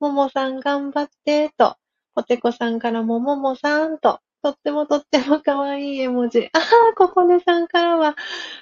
[0.00, 1.76] ももさん頑張って、と。
[2.14, 4.20] ポテコさんからもももさんと。
[4.42, 6.46] とってもとっても可愛い絵文字。
[6.46, 8.16] ああ、ここねさんからは、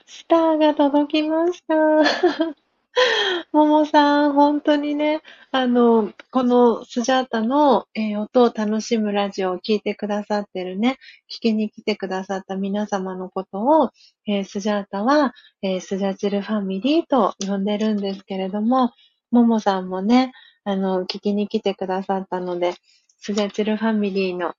[0.06, 2.67] スターが届きました。
[3.52, 10.98] ももさん、本当にね、あの、このスジャータの、えー、音を楽しむラジオを聞いてくださってるね、
[11.30, 13.90] 聞きに来てくださった皆様のことを、
[14.26, 18.92] えー、スジャータは、えー、スジャチルファミリーと呼んでるんですけれども、
[19.30, 20.32] ももさんもね、
[20.64, 22.74] あの、聞きに来てくださったので、
[23.18, 24.54] スジャチルファミリーの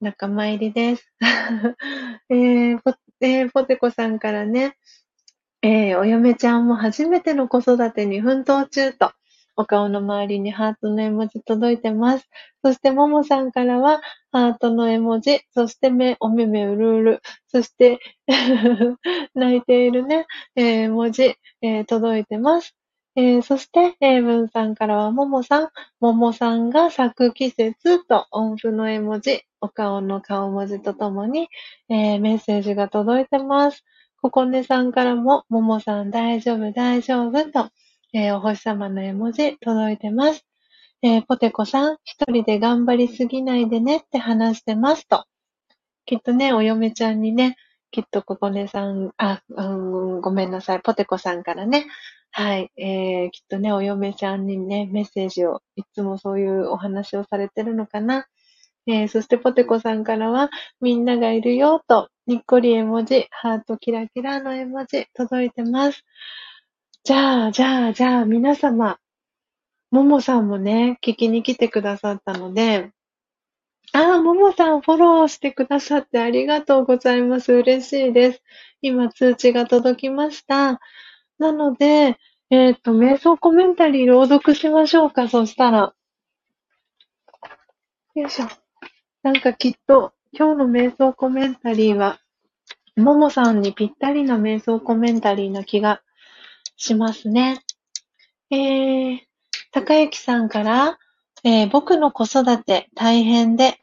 [0.00, 1.12] 仲間入りです。
[2.30, 4.76] えーポえー、ポテコさんからね、
[5.62, 9.12] えー、お嫁ちゃんも初めての子育てに奮闘中と、
[9.56, 12.28] お顔の周りにハートの絵文字届いてます。
[12.64, 17.98] そして、ももさんからは、ハートの絵文字、そして目、お目目うるうる、そして
[19.34, 22.76] 泣いているね、えー、文字、えー、届いてます。
[23.16, 31.48] えー、そして、えー、文さんからは、ももさん、ももさんが咲く季節と音符の絵文字、お顔の顔文字とともに、
[31.88, 33.84] えー、メッセージが届いてます。
[34.20, 37.70] ここねさんからも、ももさん大丈夫大丈夫と、
[38.12, 40.44] えー、お星様の絵文字届いてます。
[41.02, 45.24] えー、ポテコさん、一人で頑張りすぎないでねって話してますと。
[46.04, 47.56] きっとね、お嫁ちゃんにね、
[47.92, 51.86] きっとここねさん、あ、うん、ごめんなさい、ポテコさんからね、
[52.32, 58.26] はい、えー、きっとね、お嫁ちゃんにね、メッセージを、いつもそういうお話をされてるのかな。
[58.88, 66.04] えー、そしてポテコさんからは、みんながいるよと、にっこり絵文字、ハートキラキラの絵文字、届いてます。
[67.02, 68.98] じゃあ、じゃあ、じゃあ、皆様、
[69.90, 72.90] ももさんもね、聞きに来てくださったので、
[73.94, 77.54] ああ、ももさんフォローしてくださってありがとうございます。
[77.54, 78.42] 嬉しいです。
[78.82, 80.82] 今通知が届きました。
[81.38, 82.18] なので、
[82.50, 85.30] えっ、ー、と、瞑想コメンタリー朗読しましょうか。
[85.30, 85.94] そしたら。
[88.16, 88.48] よいしょ。
[89.22, 92.20] なんかきっと、今日の瞑想コメンタリーは、
[92.96, 96.02] ももさんにぴったりな瞑想コメンタリーな気が
[96.76, 97.62] しますね。
[98.50, 99.18] えー、
[99.72, 100.98] 高幸さんから、
[101.44, 103.80] えー、僕の子育て大変で、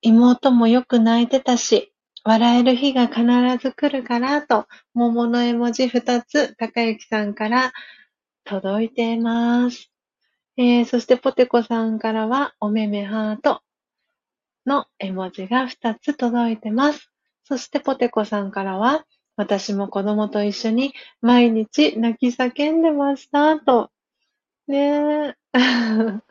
[0.00, 1.92] 妹もよく泣いてたし、
[2.24, 3.22] 笑える日が必
[3.62, 7.72] ず来るからと、桃の絵文字二つ、高幸さんから
[8.44, 9.92] 届いています。
[10.56, 13.60] えー、そしてポテコさんからは、おめめハート
[14.68, 17.10] の絵文字が二つ届いてます。
[17.44, 19.04] そしてポテコさんからは、
[19.36, 23.90] 私も子供と一緒に毎日泣き叫んでましたと
[24.68, 25.34] ねえ。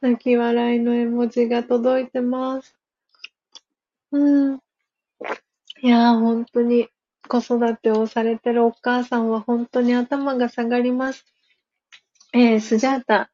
[0.00, 2.76] 泣き笑いの絵文字が届いてます。
[4.10, 4.58] うん。
[5.80, 6.88] いやー、本当に
[7.28, 11.24] 子育てをされてるお母さんは本当に頭が下がります。
[12.32, 13.30] えー、スジャータ、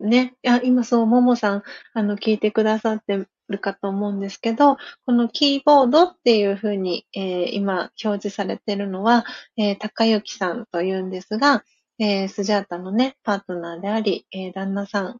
[0.00, 9.24] ね、いや、今そう、ももさん、あの、聞いてくださってるかと思うんですけど、このキーボードっていうふうに、えー、今表示されてるのは、
[9.56, 11.64] えー、高幸さんというんですが、
[11.98, 15.18] えー、スジャータのね、パートナーであり、えー、旦那さん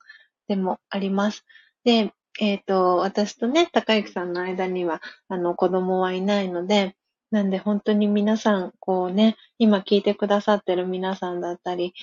[0.49, 1.44] でもあります。
[1.84, 6.97] で、えっ、ー、と、私とね、高之さんの間には、あの、子供はいないので、
[7.31, 11.94] なんで本当に皆さん、こうね、今聞いてくださってる皆さんだったり、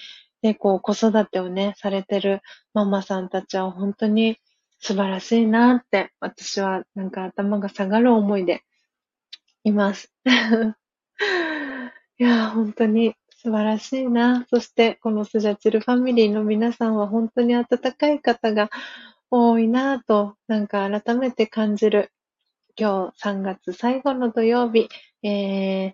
[0.42, 2.42] で、こう、子育てをね、されてる
[2.74, 4.38] ママさんたちは本当に
[4.80, 8.64] 素晴らしいなって、私はなんか頭が下がる思いで
[9.64, 10.12] います。
[12.20, 14.46] いや、本当に素晴らしいな。
[14.50, 18.70] そして、このスジャチルファミリーの皆さんは本当に温かい方が
[19.30, 22.12] 多いなぁと、なんか改めて感じる。
[22.80, 24.88] 今日3月最後の土曜日、
[25.24, 25.94] えー、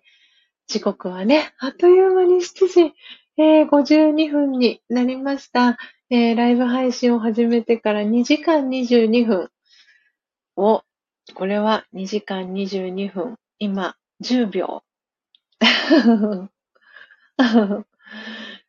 [0.67, 2.93] 時刻はね、あっという間に7時、
[3.35, 5.79] えー、52分になりました。
[6.11, 9.49] えー、ライブ配信を始めてから2時間22分
[10.55, 10.83] を、
[11.33, 14.83] これは2時間22分、今10秒。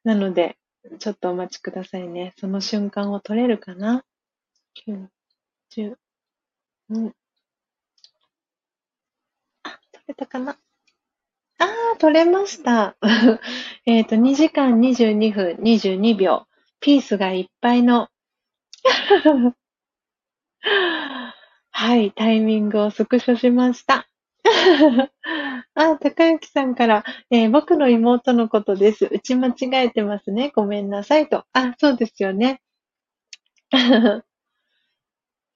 [0.02, 0.56] なので、
[0.98, 2.32] ちょっとお待ちくださいね。
[2.38, 4.02] その瞬間を取れるかな
[4.86, 5.08] ?9、
[5.76, 5.96] 10、
[6.88, 7.14] うん。
[9.62, 10.58] あ、取れたかな？
[11.58, 12.96] あー、取れました。
[13.86, 16.46] えっと、2時間22分22秒。
[16.80, 18.08] ピースがいっぱいの
[21.70, 24.08] はい、タイミングをスクショしました。
[25.74, 29.06] あ、高幸さんから、えー、僕の妹のことです。
[29.10, 29.54] 打ち間違
[29.86, 30.52] えてますね。
[30.54, 31.44] ごめんなさいと。
[31.52, 32.60] あ、そうですよね。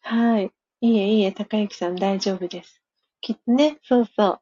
[0.01, 0.52] はい。
[0.81, 2.83] いいえ、いいえ、高幸さん大丈夫です。
[3.20, 4.41] きっとね、そうそう。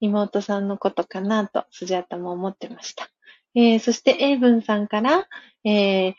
[0.00, 3.08] 妹さんのことかなと、スジャータも思ってました。
[3.54, 5.26] えー、そして、エイブンさんから、
[5.64, 6.14] えー、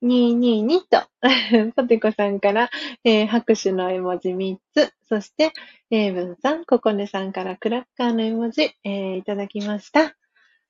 [0.00, 1.02] 22222と、
[1.74, 2.70] ポテコさんから、
[3.04, 5.52] えー、拍手の絵文字3つ、そして、
[5.90, 10.14] エイブンさん、ココネさんからクラッカーの絵文字、えー、いただきました。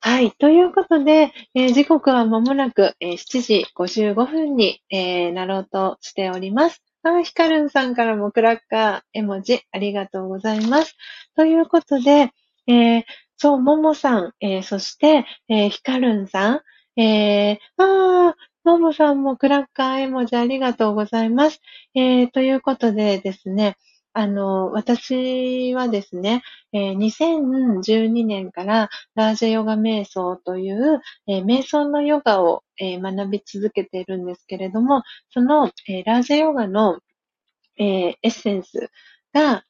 [0.03, 0.33] はい。
[0.33, 6.83] ということで、えー、時刻はまもなく、えー、7時55分に、えー、なろうとしております。
[7.03, 10.97] あ、ヒカルンさんからもクラッカー絵文字ありがとうございます。
[11.37, 12.31] ということで、
[12.67, 13.03] えー、
[13.37, 16.55] そう、ももさん、えー、そして、えー、ヒカルンさ
[16.97, 21.61] ん、えー、あ、ももさんもクラッカー絵文字ありがとうございます。
[21.95, 23.77] えー、ということでですね、
[24.15, 35.67] あの、私はですね、2012年からラージェヨガ瞑想という、瞑想のヨガを、学び続けているんですけれども、その、
[36.07, 36.99] ラージェヨガの、
[37.79, 38.91] エッセンス
[39.33, 39.65] が、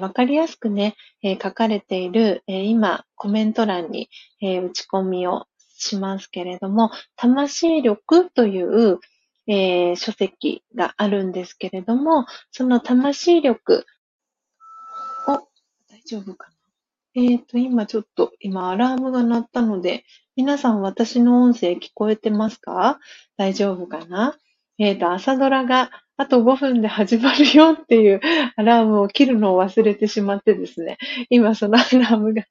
[0.00, 0.96] わかりやすくね、
[1.42, 4.08] 書かれている、今、コメント欄に、
[4.42, 5.46] 打ち込みを
[5.78, 8.98] しますけれども、魂力という、
[9.46, 13.86] え書籍があるんですけれども、その魂力、
[15.28, 15.32] お、
[15.88, 17.22] 大丈夫かな？
[17.22, 20.04] えっ、と、今ちょっと、今アラームが鳴ったので、
[20.36, 22.98] 皆さん私の音声聞こえてますか？
[23.36, 24.36] 大丈夫かな？
[24.78, 28.20] えっ、と、朝ドラがあと5分で始まるよっていう
[28.56, 30.98] アラームを切るのを忘れてしまってですね、
[31.28, 32.44] 今そのアラームが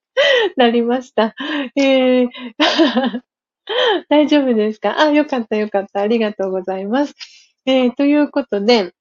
[0.57, 1.33] 鳴りました。
[1.75, 2.29] えー
[4.09, 4.99] 大丈夫ですか？
[4.99, 6.01] あ、よかったよかった。
[6.01, 7.15] ありがとうございます。
[7.65, 8.93] えー、ということで、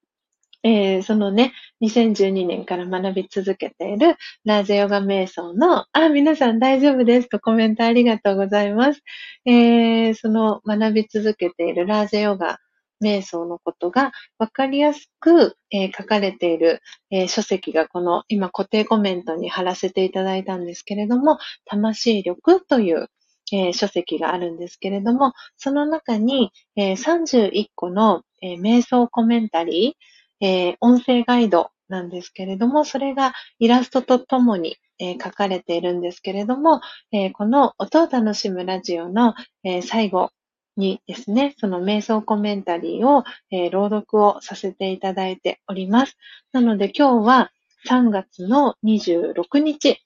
[0.65, 9.03] えー、そのね、2012年から学び続けているラージェヨガ瞑想の、あ、皆さん大丈夫ですとコメントありがとうございます。
[9.47, 12.59] えー、その学び続けているラージェヨガ
[13.03, 23.09] 瞑想のことがわかりやすく、えー、書かれている、え、書籍がこの今固定コメントに貼らせていただいたんですけれども、魂力という、
[23.53, 36.81] えー、書籍があるんですけれども、その中に、え31個の、え瞑想コメンタリー、えー、音声ガイドなんですけれども、それがイラストとともに、えー、書かれているんですけれども、
[37.13, 40.31] えー、この音を楽しむラジオの、え最後
[40.77, 46.17] にですね、その瞑想コメンタリーを、え朗読をさせていただいております。
[46.53, 47.53] なので今日は
[47.87, 49.99] 3月の26日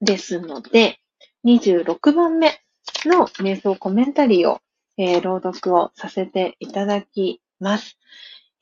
[0.00, 0.98] ですので、
[1.44, 2.61] 26番目
[3.08, 4.60] の瞑想コメンタリーを、
[4.98, 7.98] え朗読をさせていただきます。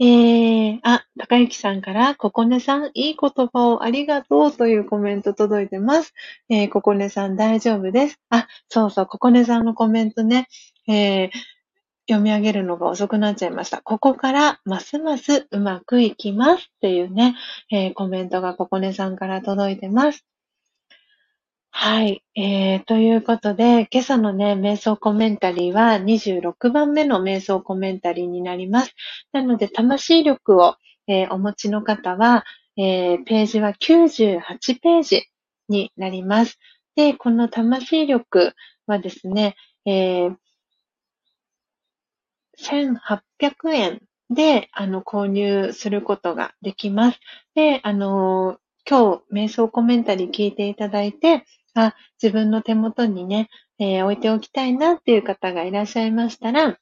[0.02, 6.14] えー、あ、高幸さんから、ここねさん、いい言葉をありがとうというコメント届いてます。
[6.48, 8.18] えー、ここねさん大丈夫です。
[8.30, 10.48] あ、そうそう、ここねさんのコメントね、
[10.88, 11.30] えー、
[12.08, 13.82] 読み上げるのが遅くなっちゃいました。
[13.82, 17.36] ここからますますうまくいきますっていうね、
[17.70, 20.24] えー、コメントがここねさんから届いてます。
[21.72, 22.22] はい。
[22.34, 28.94] えー、ということで、今朝のね、瞑想コメンタリーは26番目の瞑想コメンタリーになります。
[29.32, 30.76] なので、魂力を、
[31.06, 32.44] えー、お持ちの方は、
[32.76, 35.26] えー、ページは98ページ
[35.68, 36.58] になります。
[36.96, 38.54] で、この魂力
[38.86, 40.36] はですね、えー、
[42.58, 47.20] 1800円で、あの、購入することができます。
[47.54, 48.58] で、あの
[48.88, 56.78] 今日、瞑想コメンタリー聞いていただいて、あ、自分の手元にね、えー、置いておきたいなっていう方がいらっしゃいましたら、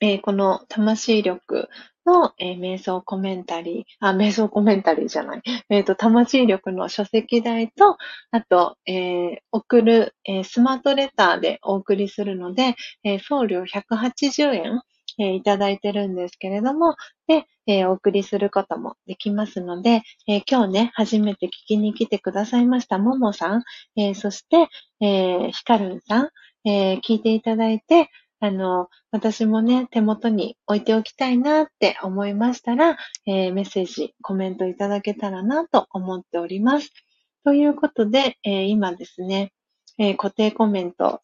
[0.00, 1.68] えー、この魂力
[2.06, 5.42] の、えー、瞑想コメンタリー、あ、瞑想コメンタリーじゃない。
[5.68, 7.98] えっ、と、魂力の書籍代と、
[8.30, 14.82] あと、え送る、えスマートレターでお送りするので、え送料180円
[15.18, 23.62] え、いただいてるんですけれども、で、え、お送りすることもできますので、え、今日ね、初めて聞きに来てくださいましたももさん、
[23.96, 24.68] えそして、
[25.00, 26.28] えひかるんさん、
[26.68, 28.08] え聞いていただいて、
[28.40, 36.90] あの、私もね、手元に置いておきたいなって思いましたら、えメッセージ、コメントいただけたらなと思っております。
[37.44, 39.52] ということで、え今ですね、
[39.98, 41.20] え固定コメント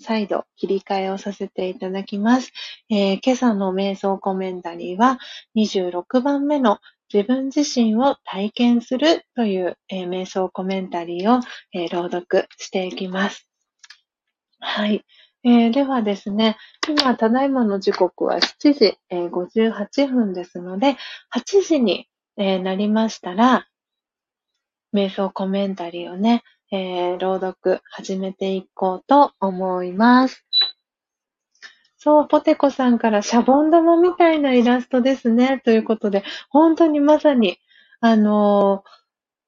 [0.00, 2.52] 再度切り替えをさせていただきます。
[2.88, 5.18] えー、今朝の瞑想コメンタリーは
[5.56, 6.78] 26番目の
[7.12, 11.40] 自分自身を体験するという、えー、瞑想コメンタリーを、
[11.72, 13.46] えー、朗読していきます。
[14.60, 15.04] はい。
[15.42, 16.56] えー、ではですね、
[16.86, 20.96] 今、ただいまの時刻は7時、えー、58分ですので、
[21.34, 23.66] 8時に、えー、なりましたら、
[24.94, 30.44] 瞑想コメンタリーをね、えー、朗読始めていこうと思います。
[31.96, 35.60] そう、ポテコさんからシャボン玉みたいなイラストですね。
[35.64, 37.58] ということで、本当にまさに、
[38.00, 38.90] あのー、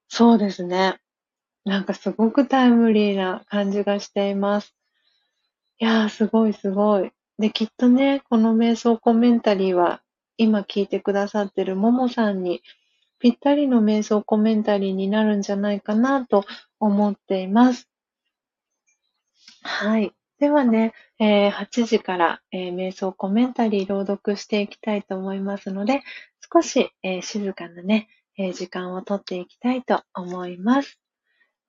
[0.08, 1.00] そうですね。
[1.64, 4.74] なんかすごくタイムリーな感じがしています。
[5.78, 7.12] いやー、すごいすごい。
[7.38, 10.02] で、きっとね、この瞑想コメンタリーは、
[10.36, 12.62] 今聞いてくださってるももさんに
[13.22, 16.44] ぴったりの瞑想コメンタリーになるんじゃないかなと
[16.80, 17.88] 思っています。
[19.62, 20.12] はい。
[20.40, 26.02] ではね、えー、8時から、えー、瞑想コメンタリー朗読していきたいと思いますので、
[26.52, 30.98] 少し、えー、静かなね、え時間をとっていきたいと思います。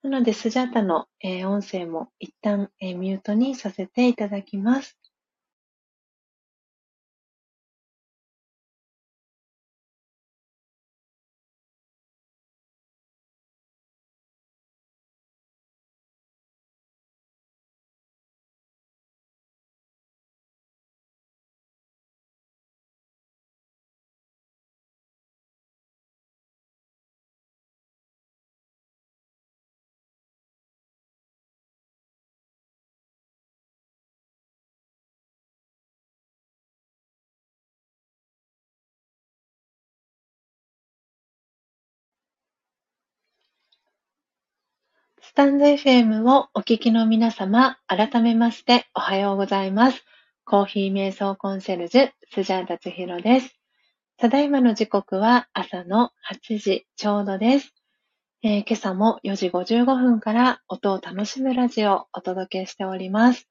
[0.02, 4.98] なので、スジャタの、え音声も一旦、えミュートにさせていただきます。
[45.34, 50.06] スタンド FM をお聞きの皆様、改めましておはようございます。
[50.46, 53.60] コーヒー瞑想コンシェルジュ、スジャータチヒロです。
[54.18, 57.74] ただいまの時刻は朝の8時ちょうどです。
[58.44, 63.50] えー、今朝も4時55分から音を楽しむラジオをお届けしております。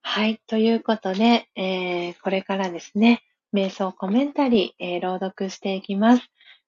[0.00, 0.40] はい。
[0.46, 6.22] ということで、えー、これからですね、瞑想コメンタリー、えー、朗読していきます。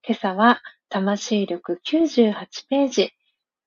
[0.04, 2.34] 今朝は、魂力98
[2.68, 3.12] ページ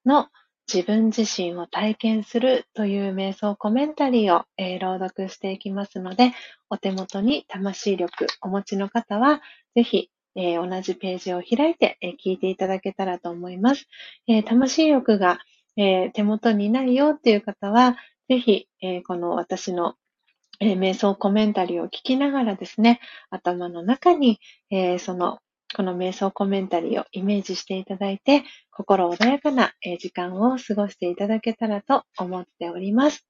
[0.05, 0.27] の
[0.71, 6.31] 自分自身を体験するという瞑想コメンタリーを、えー、朗読していきますので、
[6.69, 9.41] お手元に魂力お持ちの方は、
[9.73, 13.87] ぜひ、えー、同じページを開いて、えー、聞いていただけたらと思います。
[14.27, 15.39] え魂力が、
[15.75, 19.95] え手元にないよっていう方は、ぜひ、えこの私の
[20.59, 22.99] え瞑想コメンタリーを聞きながらですね、
[23.31, 24.39] 頭の中に、
[24.69, 25.39] えその
[25.75, 33.25] この瞑想コメンタリーをイメージしていただいて、心穏やかな時間を過ごしていただけたらと思っております。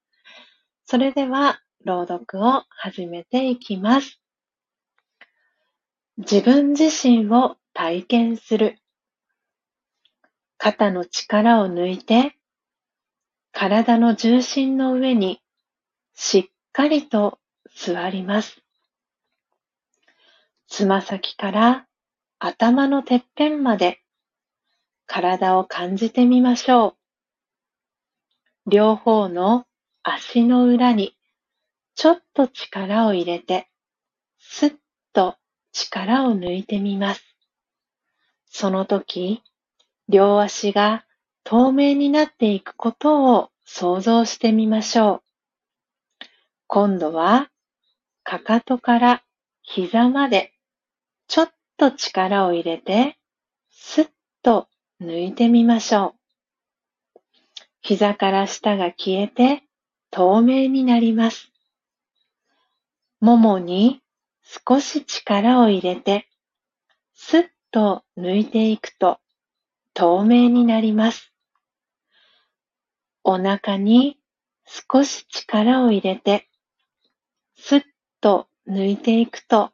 [0.86, 4.22] それでは、朗読を始めていきます。
[6.18, 8.78] 自分自身を体験する。
[10.58, 12.36] 肩の力を抜いて、
[13.52, 15.42] 体の重心の上に
[16.14, 17.40] しっかりと
[17.76, 18.62] 座ります。
[20.68, 21.89] つま先から
[22.40, 24.00] 頭のてっぺんまで
[25.06, 26.96] 体を感じてみましょ
[28.66, 28.70] う。
[28.70, 29.66] 両方の
[30.04, 31.18] 足の裏に
[31.96, 33.68] ちょっと力を入れて、
[34.38, 34.74] すっ
[35.12, 35.36] と
[35.74, 37.36] 力を抜いてみます。
[38.46, 39.44] その時、
[40.08, 41.06] 両足が
[41.44, 45.24] 透明になっていくことを想像してみましょ
[46.22, 46.26] う。
[46.68, 47.50] 今度は、
[48.24, 49.24] かかとから
[49.62, 50.54] 膝まで
[51.28, 53.18] ちょっと力を入れて、
[53.72, 54.08] すっ
[54.44, 54.68] と
[55.02, 56.14] 抜いてみましょ
[57.16, 57.20] う。
[57.82, 59.64] 膝から下が消えて
[60.12, 61.54] 透明になります。
[63.22, 64.02] ももに
[64.68, 66.28] 少し力を入れて、
[67.14, 69.20] すっと抜いていくと
[69.94, 71.32] 透明になります。
[73.24, 74.18] お腹に
[74.66, 76.50] 少し力を入れて、
[77.56, 77.82] すっ
[78.20, 79.72] と抜いていくと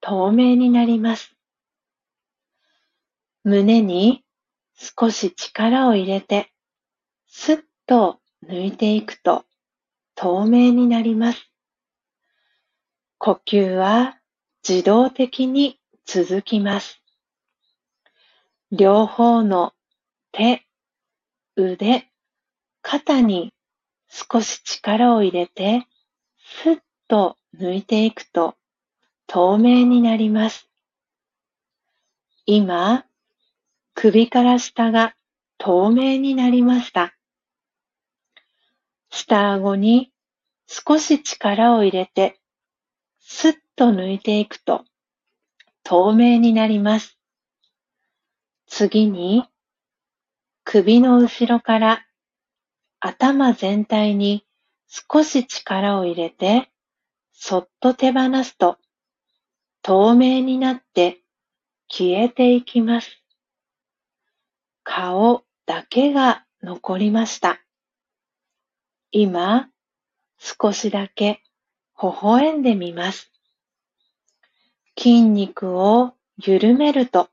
[0.00, 1.39] 透明になります。
[3.44, 4.24] 胸に
[4.74, 6.52] 少し力を入れて、
[7.26, 9.44] すっと抜いていくと
[10.14, 11.50] 透明になります。
[13.18, 14.18] 呼吸は
[14.66, 17.02] 自動的に続きます。
[18.72, 19.72] 両方の
[20.32, 20.66] 手、
[21.56, 22.08] 腕、
[22.82, 23.52] 肩に
[24.08, 25.86] 少し力を入れて、
[26.38, 26.76] すっ
[27.08, 28.54] と抜いていくと
[29.26, 30.68] 透明になります。
[32.46, 33.04] 今、
[33.94, 35.14] 首から下が
[35.58, 37.14] 透明になりました。
[39.10, 40.12] 下顎に
[40.66, 42.40] 少し力を入れて、
[43.20, 44.84] すっと抜いていくと
[45.82, 47.18] 透明になります。
[48.66, 49.44] 次に、
[50.64, 52.06] 首の後ろから
[53.00, 54.46] 頭全体に
[54.86, 56.70] 少し力を入れて、
[57.32, 58.78] そっと手放すと
[59.82, 61.20] 透明になって
[61.88, 63.20] 消えていきます。
[64.92, 67.60] 顔だけが残りました。
[69.12, 69.70] 今、
[70.36, 71.42] 少しだけ
[72.02, 73.30] 微笑んでみます。
[74.98, 77.28] 筋肉を緩めると、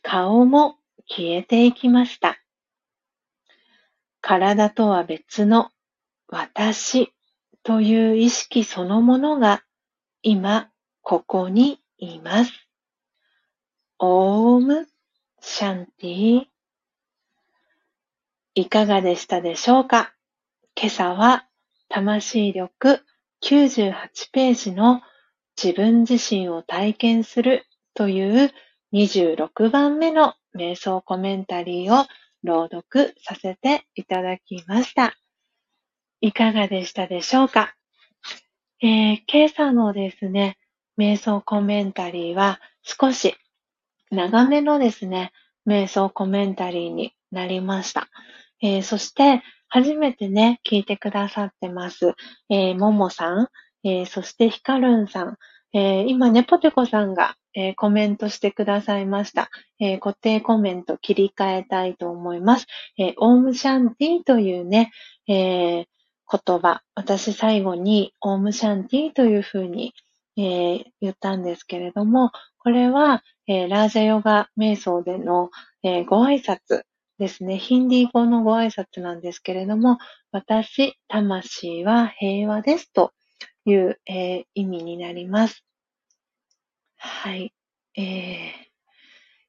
[0.00, 2.38] 顔も消えていきました。
[4.22, 5.70] 体とは別の
[6.28, 7.12] 私
[7.62, 9.64] という意識そのものが
[10.22, 10.70] 今
[11.02, 12.52] ここにいます。
[13.98, 14.88] オーム
[15.42, 16.53] シャンティ
[18.56, 20.14] いかがでしたでしょうか？
[20.76, 21.48] 今朝は
[21.88, 23.00] 魂力
[23.42, 23.92] 98
[24.32, 25.02] ページの
[25.60, 28.52] 自分自身を体験するという
[28.92, 32.06] 26番目の瞑想コメンタリーを
[32.44, 35.16] 朗読させていただきました。
[36.20, 37.74] いかがでしたでしょうか、
[38.80, 40.58] えー、今朝のですね、
[40.96, 43.34] 瞑想コメンタリーは少し
[44.12, 45.32] 長めのですね、
[45.66, 48.08] 瞑想コメンタリーになりました。
[48.64, 52.14] えー、そして、初めてね、聞いてくださってます。
[52.48, 53.48] えー、ももさん、
[53.84, 55.36] えー、そしてひかるんさん、
[55.74, 62.66] えー、今ね、ポテコさんが、えー、コメントしてくださいました、えー、固定コメント切り替えたいと思います。
[62.98, 64.92] え、オームシャンティというね、
[65.28, 65.84] え
[66.30, 69.92] 言葉、私最後にオームシャンティというふうに、
[70.38, 75.50] え言ったんですけれども、これは、えラージャヨガ瞑想での、
[75.82, 76.84] えご挨拶
[77.18, 77.58] ですね。
[77.58, 79.98] ヒンディー語のご挨拶なんですけれども、
[80.32, 83.12] 私、魂は平和ですと
[83.64, 85.64] いう、えー、意味になります。
[86.96, 87.54] はい。
[87.96, 88.00] え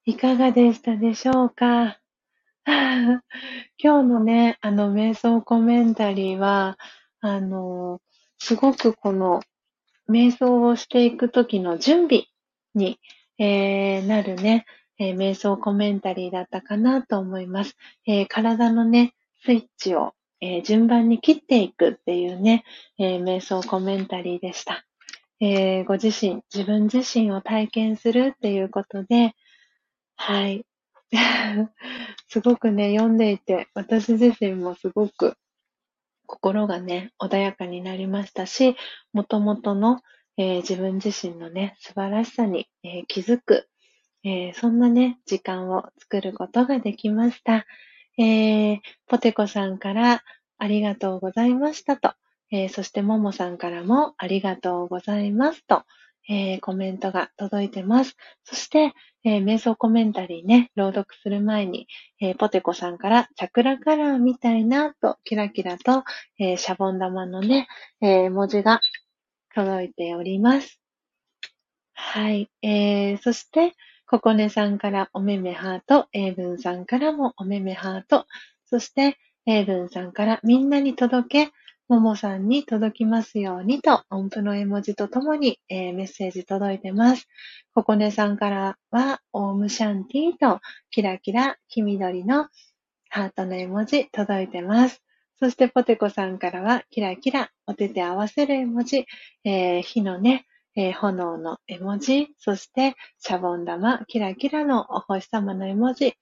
[0.07, 1.99] ー、いかがでしたでしょうか？
[2.65, 3.23] 今
[3.77, 6.77] 日のね、あの、瞑想コメンタリーは、
[7.21, 8.01] あの、
[8.39, 9.41] すごくこの、
[10.09, 12.25] 瞑想をしていくときの準備
[12.75, 12.99] に、
[13.39, 14.65] えー、なるね、
[14.99, 17.75] えー、瞑想コメンタリーだったかなと思います。
[18.07, 22.65] えー、体のね、スイッチを、え順番に切っていくっていうね、
[22.99, 24.85] え瞑想コメンタリーでした。
[25.39, 29.33] えご自身、自分自身を体験するっていうことで、
[30.17, 30.65] はい。
[32.27, 35.37] すごくね、読んでいて、私自身もすごく
[36.25, 38.75] 心がね、穏やかになりましたし、
[39.13, 40.01] もともとの、
[40.37, 43.69] えー、自分自身のね、素晴らしさに、えー、気づく、
[44.25, 47.65] えー、そんなね、時間を作ることができました。
[48.17, 50.23] えポテコさんから
[50.57, 52.13] ありがとうございましたと、
[52.49, 55.83] えそしてももさんからもありがとうございますと、
[56.27, 58.15] えコメントが届いてます。
[58.43, 61.87] そして、えー、瞑想コメンタリーね、朗読する前に、
[62.19, 66.03] えー、ポテコさんからチャクラカラーみたいなと、キラキラと、
[66.39, 67.67] えー、シャボン玉のね、
[68.01, 68.81] え文字が
[69.53, 70.79] 届いております。
[71.93, 72.49] はい。
[72.61, 73.73] えー、そして、
[74.07, 78.27] ココネさんからおめめハート、エイブンさんからもおめめハート、
[78.65, 79.17] そして、
[79.47, 81.51] エイブンさんからみんなに届け、
[81.87, 87.27] ももさんに届きますようにと、音符の絵文字とともに、えー、メッセージ届いてます。
[87.73, 90.61] ここねさんからは、オームシャンティーと、
[90.91, 92.47] キラキラ黄緑の
[93.09, 95.01] ハートの絵文字届いてます。
[95.39, 99.05] そしてポテコさんからは、キラキラお手で合わせる絵文字、
[99.43, 100.45] えー、火のね、
[100.75, 106.15] えー、炎の絵文字、そしてシャボン玉、キラキラのお星様の絵文字、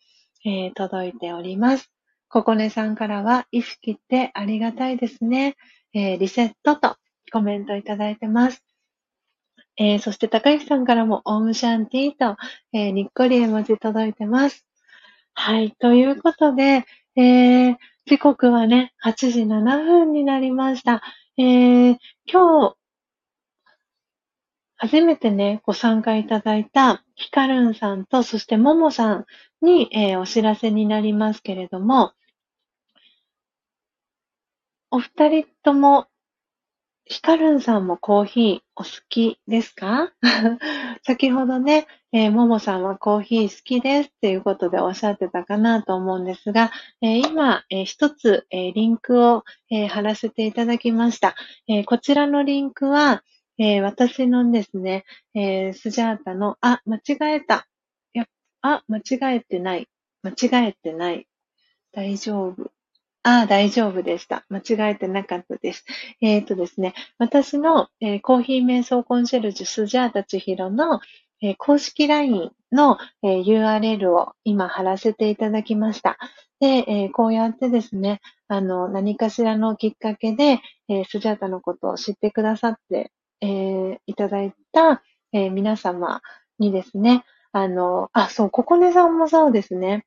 [0.45, 1.89] えー、届いております。
[2.29, 5.55] ここねさんからは、意識ってありがたいですね。
[5.93, 6.95] えー、リセットと
[7.31, 8.63] コメントいただいてます。
[9.77, 12.37] えー、そして高木さんからも、オームシャンティーと、
[12.73, 14.65] えー、にっこり絵文字届いてます。
[15.33, 15.71] はい。
[15.79, 17.75] ということで、えー、
[18.05, 21.01] 時刻はね、8時7分になりました。
[21.37, 21.97] えー、
[22.31, 22.75] 今日、
[24.83, 29.25] 初めてね、ご参加いただいたヒカルンさんと、そしてももさん
[29.61, 32.11] に、えー、お知らせになりますけれども、
[34.91, 36.07] お二人とも、
[37.05, 40.11] ヒカルンさんもコーヒーお好きですか？
[41.07, 46.71] 先ほどね、えー、ももさんはコーヒー好きですっていうことでおっしゃってたかなと思うんですが、
[47.01, 51.35] えー、今、えー、一つ、えーリンクを、え貼らせていただきました。
[51.69, 53.23] えこちらのリンクは、
[53.57, 57.01] え私のですね、えスジャータの、あ、間違
[57.35, 57.67] えた。
[58.13, 58.25] いや
[58.61, 59.87] あ、間違えてない。
[60.23, 61.27] 間違えてない。
[61.91, 62.71] 大丈夫。
[63.25, 64.45] ああ、大丈夫でした。
[64.49, 65.85] 間違えてなかったです。
[66.19, 70.99] えっ、ー、とですね、私の、えー、コーヒー瞑想コンシェルジュスジャータチヒロの、
[71.41, 76.17] えー、公式 LINE の、え URL を今貼らせていただきました。
[76.59, 80.59] で、えこうやってですね、あの、何かしらのきっかけで、
[80.89, 83.11] えスジャータのことを知ってくださって、
[83.43, 86.21] えいただいた、え皆様
[86.59, 90.05] にですね、あの、あ、そう、ココネさんもそうですね。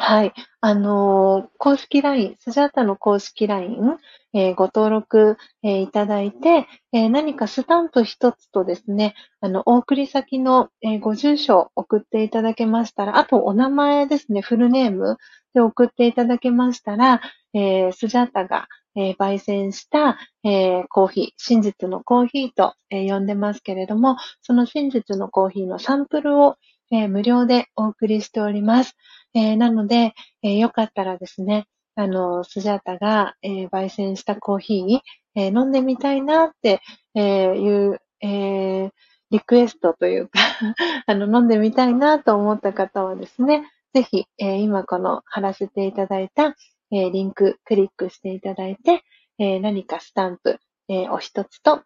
[0.00, 0.32] はい。
[0.60, 3.98] あの、公式 LINE、スジャータの公式 LINE、
[4.32, 15.16] えー、ご登録、えー、いただいて、え、何かスタンプ一つとですね、あの、お送り先の、えご住所を送っていただけましたら、あとお名前ですね、フルネーム
[15.54, 17.20] で送っていただけましたら、
[17.52, 26.56] えスジャータが、え焙煎した、えコーヒー、真実のコーヒーと、え呼んでますけれども、その真実のコーヒーのサンプルを、
[26.90, 28.96] え無料でお送りしております。
[29.34, 35.00] えー、なので、えー、よかったらですね、あの、スジャータが、えー、焙煎したコーヒー、
[35.36, 36.80] え飲んでみたいなって、
[37.14, 38.90] えいう、え
[39.30, 40.40] リクエストというか
[41.06, 46.56] あの、飲んでみたいなと思った方はですね、ぜひ、え今この貼らせていただいた、
[46.92, 49.02] えリンククリックしていただいて、
[49.38, 50.58] え何かスタンプ、
[50.88, 51.82] えお一つと、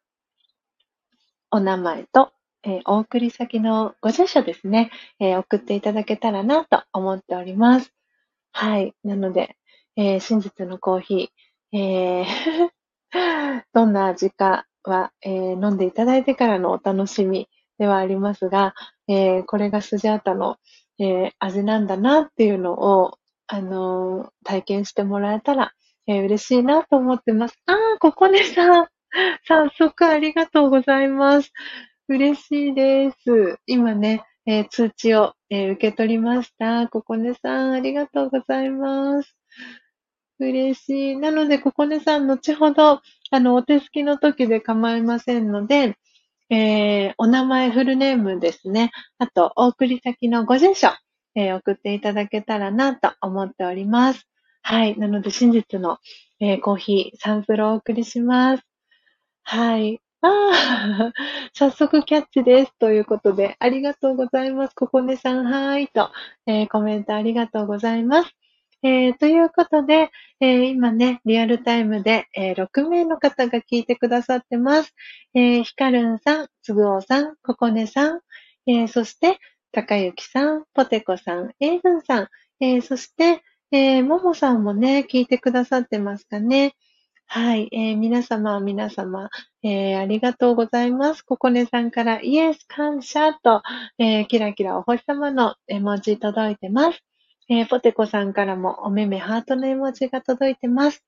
[1.51, 2.33] お名前と、
[2.65, 4.91] え、お送り先のご住所ですね、
[5.21, 7.93] え、送っていただけたらなと思っております。
[8.53, 8.95] はい。
[9.05, 9.57] なので、
[9.97, 12.27] え、真実のコーヒー、え
[13.73, 17.49] どんな味かは、え、飲んでいただいてからのお楽しみ
[17.79, 18.75] ではありますが、
[19.09, 20.57] え、これがスジャータの、
[20.99, 23.19] え、味なんだなっていうのを、
[23.55, 25.73] あのー、体験してもらえたら、
[26.07, 27.57] えー、嬉しいなと思ってます。
[27.67, 28.87] あー、ここねさん。
[29.47, 31.53] 早速ありがとうございます。
[32.09, 33.59] 嬉しいです。
[33.67, 36.89] 今ね、えー、通知を、え、受け取りました。
[36.89, 39.37] ここねさん、ありがとうございます。
[40.39, 41.17] 嬉しい。
[41.19, 45.99] なので、ここねさん、後ほど、あの、お手すきの時で構いませんので、
[46.49, 48.93] えー、お名前、フルネームですね。
[49.19, 50.89] あと、お送り先のご住所、
[51.35, 54.27] え、送っていただけたらなと思っております。
[54.63, 54.99] はい。
[54.99, 55.99] なので、真実の、
[56.41, 58.65] えー、コーヒー、サンプルをお送りします。
[59.45, 60.01] はい。
[60.23, 61.13] ああ、
[61.53, 62.79] 早速キャッチです。
[62.79, 64.75] ということで、ありがとうございます。
[64.75, 66.11] ここねさん、はーいと、
[66.47, 68.31] えー、コメントありがとうございます。
[68.85, 74.95] えー、ということで、えー、今ね、リアルタイムで、えー、6名の方が聞いてくださってます。
[75.35, 78.21] え、ひかるんさん、つぐおさん、ここねさん、
[78.67, 79.39] え、そして、
[79.73, 82.29] たかゆきさん、ぽてこさん、えいぶんさん、
[82.61, 86.75] えー、そして、えー、ももさんもね、聞いてくださってますかね。
[87.27, 89.31] はい、えー、皆様、皆様、
[89.63, 91.23] えー、ありがとうございます。
[91.23, 93.63] ここねさんから、イエス感謝と、
[93.99, 97.03] え、キラキラお星様の絵文字届いてます。
[97.49, 101.03] えー、ポテコさんからもおめめハートの絵文字が届いてます。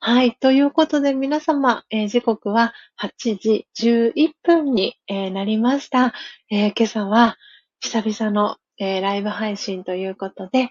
[0.00, 0.36] はい。
[0.36, 6.14] ということで皆様、えー、時刻は8時11分に、えー、なりました、
[6.50, 7.36] えー、今朝は
[7.80, 10.70] 久々の、ライブ配信ということで、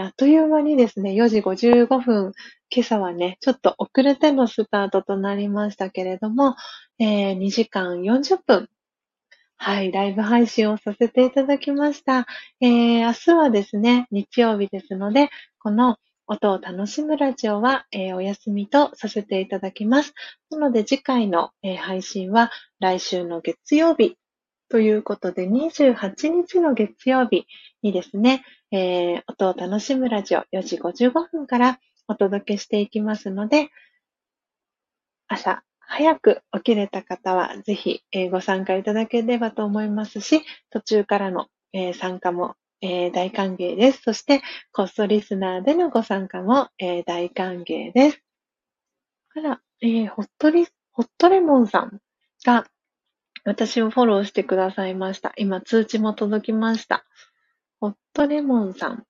[0.00, 2.32] あっという間にですね、4時55分、
[2.70, 6.54] 今朝はね、ちょっと遅れてのスタートとなりましたけれども、
[7.00, 8.68] え2時間40分
[9.56, 12.26] はい、ライブ配信をさせていただきました。
[12.60, 20.14] 明日はですね、日曜日ですので、この音を楽しむラジオは、えー、お休みとさせていただきます。
[20.50, 24.16] なので次回の、えー、配信は来週の月曜日
[24.68, 27.46] ということで、28日の月曜日
[27.82, 31.78] にですね、えー、音を楽しむラジオ4時55分から
[32.08, 33.70] お届けしていきますので、
[35.28, 42.56] 朝早く起きれた方は、ぜひ、え、ご参加いただければと思いますし、途中からの、え、参加も、
[42.86, 44.02] えー、大歓迎です。
[44.02, 48.20] そして、コストリスナーでのご参加も、え大歓迎です。
[49.30, 51.98] から、えホットリ、ホットレモンさん
[52.44, 52.66] が、
[53.46, 55.32] 私をフォローしてくださいました。
[55.38, 57.06] 今、通知も届きました。
[57.80, 59.06] ホットレモンさん。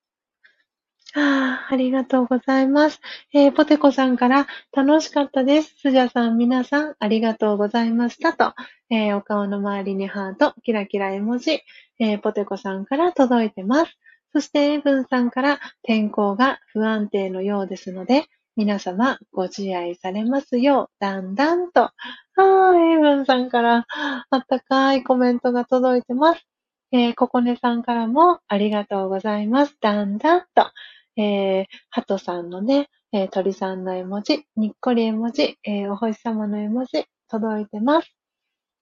[1.16, 3.00] あ、りがとうございます。
[3.32, 5.74] えー、ポテコさんから楽しかったです。
[5.78, 8.52] スジャさん、皆さん、ありがとうございましたと、
[8.90, 11.62] えー、お顔の周りにハート、キラキラ絵文字、
[12.00, 13.96] えー、ポテコさんから届いてます。
[14.32, 18.24] そして、エブンさんから天候が不安定のようですので、
[18.56, 21.82] 皆様ご自愛されますよう、だんだんと。
[21.82, 21.92] あ
[22.36, 23.86] あ、エブンさんから
[24.30, 26.44] あったかいコメントが届いてます。
[26.90, 29.76] えー、ココネさんからもありがとうございます。
[29.80, 30.70] だんだんと。
[31.16, 38.14] えー、ハトさんのね、えー、鳥さんの絵文字、にっこり絵文字、えー、お星様の絵文字、届いてます。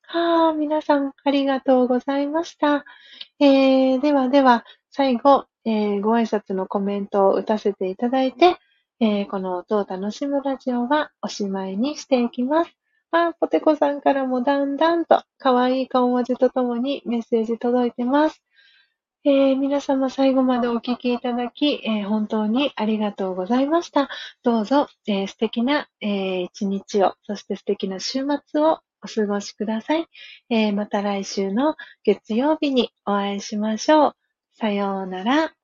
[0.02, 2.84] はあ、皆さん、ありがとうございました。
[3.38, 8.56] えー、ではでは、最後、えー、ご挨拶のコメントを打たせていただいて、
[9.00, 12.70] えー、この音を楽しむラジオはおしまいにしていきます。
[13.10, 18.42] あ、ポテコさんからもだんだんと可愛い顔文字とともにメッセージ届いてます。
[19.24, 24.08] えー、皆様最後までお聞きいただき、えー、本当にありがとうございました。
[24.42, 30.06] どうぞ、えー、素敵な、え一日を、そして素敵な週末をお過ごしください。
[30.50, 34.16] えまた来週の月曜日にお会いしましょう。
[34.54, 35.61] さようなら。